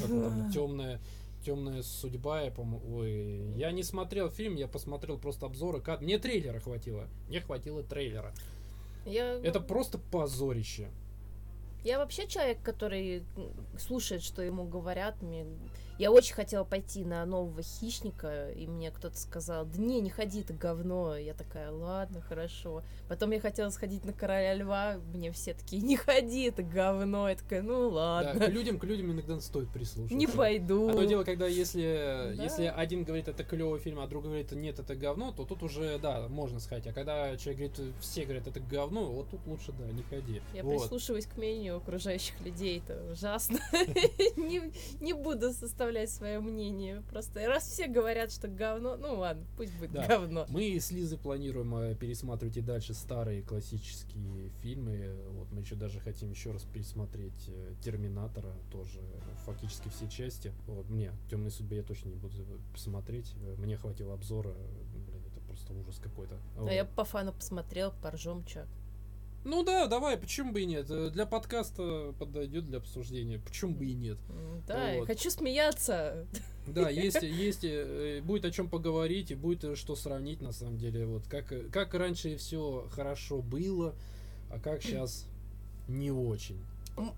[0.00, 1.00] как там, темная
[1.44, 6.18] темная судьба, я по-моему, ой, я не смотрел фильм, я посмотрел просто обзоры, кад- мне
[6.18, 8.32] трейлера хватило, мне хватило трейлера.
[9.06, 10.88] Я, Это просто позорище.
[11.84, 13.22] я вообще человек, который
[13.78, 15.22] слушает, что ему говорят.
[15.22, 15.46] Мне...
[15.98, 20.42] Я очень хотела пойти на нового хищника, и мне кто-то сказал, да не, не ходи,
[20.42, 21.16] это говно.
[21.16, 22.84] Я такая, ладно, хорошо.
[23.08, 27.28] Потом я хотела сходить на короля льва, мне все такие, не ходи, это говно.
[27.28, 30.14] Я такая, ну Да, ладно, к людям, к людям иногда стоит прислушаться.
[30.14, 30.88] не пойду.
[30.88, 32.44] Одно дело, когда если, Да.
[32.44, 35.98] если один говорит, это клевый фильм, а другой говорит, нет, это говно, то тут уже,
[35.98, 36.86] да, можно сказать.
[36.86, 40.42] А когда человек говорит, все говорят, это говно, вот тут лучше, да, не ходи.
[40.54, 40.80] Я Вот.
[40.82, 43.58] прислушиваюсь к мнению окружающих людей, это ужасно.
[45.00, 47.02] не буду составлять свое мнение.
[47.10, 50.06] Просто раз все говорят, что говно, ну ладно, пусть будет Да.
[50.06, 50.46] говно.
[50.48, 55.14] Мы с Лизой планируем э, пересматривать и дальше старые классические фильмы.
[55.32, 59.00] Вот мы еще даже хотим еще раз пересмотреть э, Терминатора, тоже
[59.44, 60.52] фактически все части.
[60.66, 62.34] Вот мне Темной судьбе я точно не буду
[62.76, 63.32] смотреть.
[63.42, 64.54] Э, Мне хватило обзора.
[64.92, 66.36] Блин, это просто просто ужас какой-то.
[66.56, 66.70] А Вот.
[66.72, 68.64] я по фану посмотрел, поржем, чё.
[69.44, 70.86] Ну да, давай, почему бы и нет?
[70.90, 73.38] Э, Для подкаста подойдет для обсуждения.
[73.38, 74.18] Почему бы и нет?
[74.66, 75.06] Да, я Вот.
[75.06, 76.26] хочу смеяться.
[76.66, 80.76] Да, есть, есть, э, будет о чем поговорить и будет э, что сравнить на самом
[80.78, 81.06] деле.
[81.06, 83.94] Вот как, как раньше все хорошо было,
[84.50, 85.26] а как сейчас
[85.88, 86.58] не очень.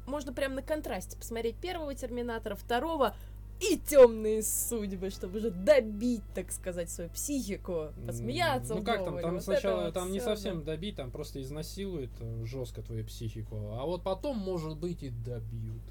[0.07, 3.17] Можно прям на контрасте посмотреть первого Терминатора, второго
[3.61, 9.35] и темные судьбы, чтобы уже добить, так сказать, свою психику, посмеяться Ну как там, там
[9.35, 10.37] Вот сначала вот там не всё, да.
[10.37, 12.11] совсем добить, там просто изнасилуют
[12.45, 15.83] жестко твою психику, а вот потом, может быть, и добьют.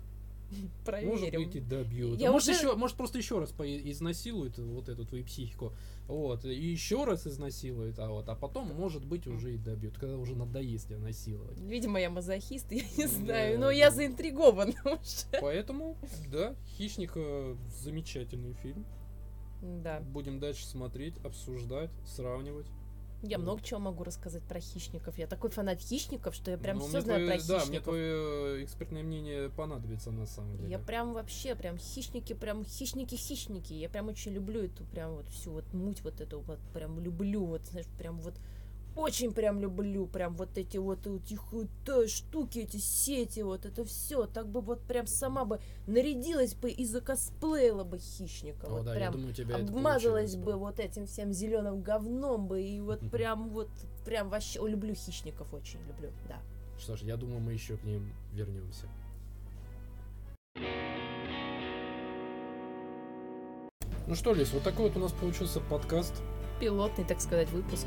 [0.86, 1.44] Может Проверим.
[1.46, 2.20] быть, и добьют.
[2.20, 5.74] Я может, уже- еще, может, просто еще раз изнасилуют вот эту твою психику.
[6.08, 10.18] Вот, и еще раз изнасилуют, а вот, а потом, может быть, уже и добьют, когда
[10.18, 11.60] уже надоест тебя насиловать.
[11.60, 13.72] Видимо, я мазохист, я не Да, знаю, но да.
[13.72, 15.40] я заинтригована уже.
[15.42, 15.98] Поэтому,
[16.32, 18.86] да, Хищник э, замечательный фильм.
[19.62, 22.66] Да, Будем дальше смотреть, обсуждать, сравнивать.
[23.22, 25.18] Я много чего могу рассказать про хищников.
[25.18, 27.84] Я такой фанат хищников, что я прям Ну, все знаю твое- про Да, мне хищников.
[27.86, 30.70] твое экспертное мнение понадобится на самом деле.
[30.70, 33.74] Я прям вообще, прям хищники, прям хищники-хищники.
[33.74, 37.46] Я прям очень люблю эту прям вот всю вот муть вот эту вот, прям люблю,
[37.46, 38.36] вот, знаешь, прям вот
[38.96, 43.86] очень прям люблю, прям вот эти вот, их вот, э, штуки, эти сети, вот это
[43.86, 48.86] все, так бы вот прям сама бы нарядилась бы и закосплеила бы хищника, О, вот
[48.86, 53.00] да, я прям думаю, тебя обмазалась бы вот этим всем зеленым говном бы и вот
[53.12, 53.70] прям вот
[54.06, 56.42] прям вообще О, люблю хищников очень люблю, да.
[56.78, 58.88] Что ж, я думаю, мы еще к ним вернемся.
[64.08, 66.14] Ну что, Лис, вот такой вот у нас получился подкаст.
[66.60, 67.86] Пилотный, так сказать, выпуск.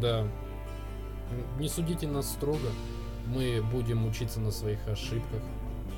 [0.00, 0.26] Да.
[1.58, 2.68] Не судите нас строго.
[3.26, 5.40] Мы будем учиться на своих ошибках.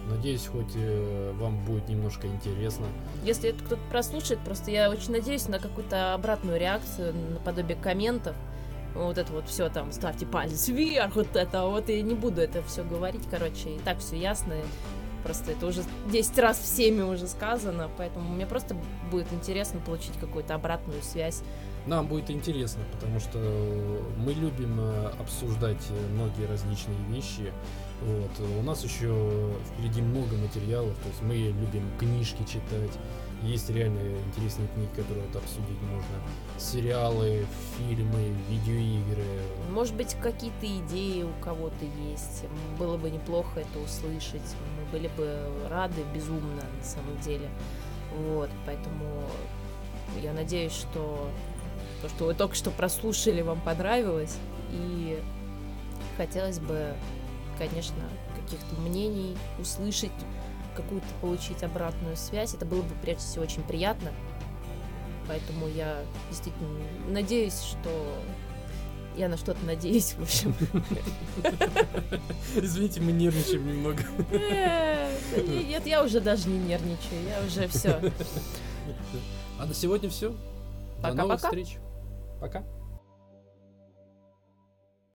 [0.08, 2.86] Надеюсь, хоть э, вам будет немножко интересно.
[3.24, 8.34] Если это кто-то прослушает, просто я очень надеюсь на какую-то обратную реакцию, наподобие комментов.
[8.94, 12.62] Вот это вот все там, ставьте палец вверх, вот это вот, и не буду это
[12.64, 14.54] все говорить, короче, и так все ясно.
[15.24, 18.76] Просто это уже 10 раз всеми уже сказано, поэтому мне просто
[19.10, 21.42] будет интересно получить какую-то обратную связь.
[21.86, 23.38] Нам будет интересно, потому что
[24.16, 27.52] мы любим э, обсуждать э, многие различные вещи.
[28.02, 28.30] Вот.
[28.60, 32.92] У нас еще впереди много материалов, то есть мы любим книжки читать.
[33.42, 36.16] Есть реально интересные книги, которые вот обсудить можно.
[36.58, 37.44] Сериалы,
[37.76, 39.24] фильмы, видеоигры.
[39.70, 42.44] Может быть, какие-то идеи у кого-то есть.
[42.78, 44.42] Было бы неплохо это услышать.
[44.76, 45.36] Мы были бы
[45.68, 47.48] рады безумно, на самом деле.
[48.16, 49.24] Вот, поэтому
[50.22, 51.28] я надеюсь, что
[52.02, 54.36] то, что вы только что прослушали, вам понравилось.
[54.70, 55.20] И
[56.16, 56.94] хотелось бы,
[57.58, 58.02] конечно,
[58.36, 60.12] каких-то мнений услышать,
[60.76, 62.54] какую-то получить обратную связь.
[62.54, 64.10] Это было бы, прежде всего, очень приятно.
[65.28, 66.68] Поэтому я действительно
[67.08, 67.90] надеюсь, что
[69.16, 70.54] я на что-то надеюсь, в общем.
[72.56, 74.02] Извините, мы нервничаем немного.
[74.30, 75.16] Э,
[75.46, 78.00] Нет, я уже даже не нервничаю, я уже все.
[79.58, 80.34] А на сегодня все.
[81.00, 81.76] До новых встреч.
[82.40, 82.64] Пока.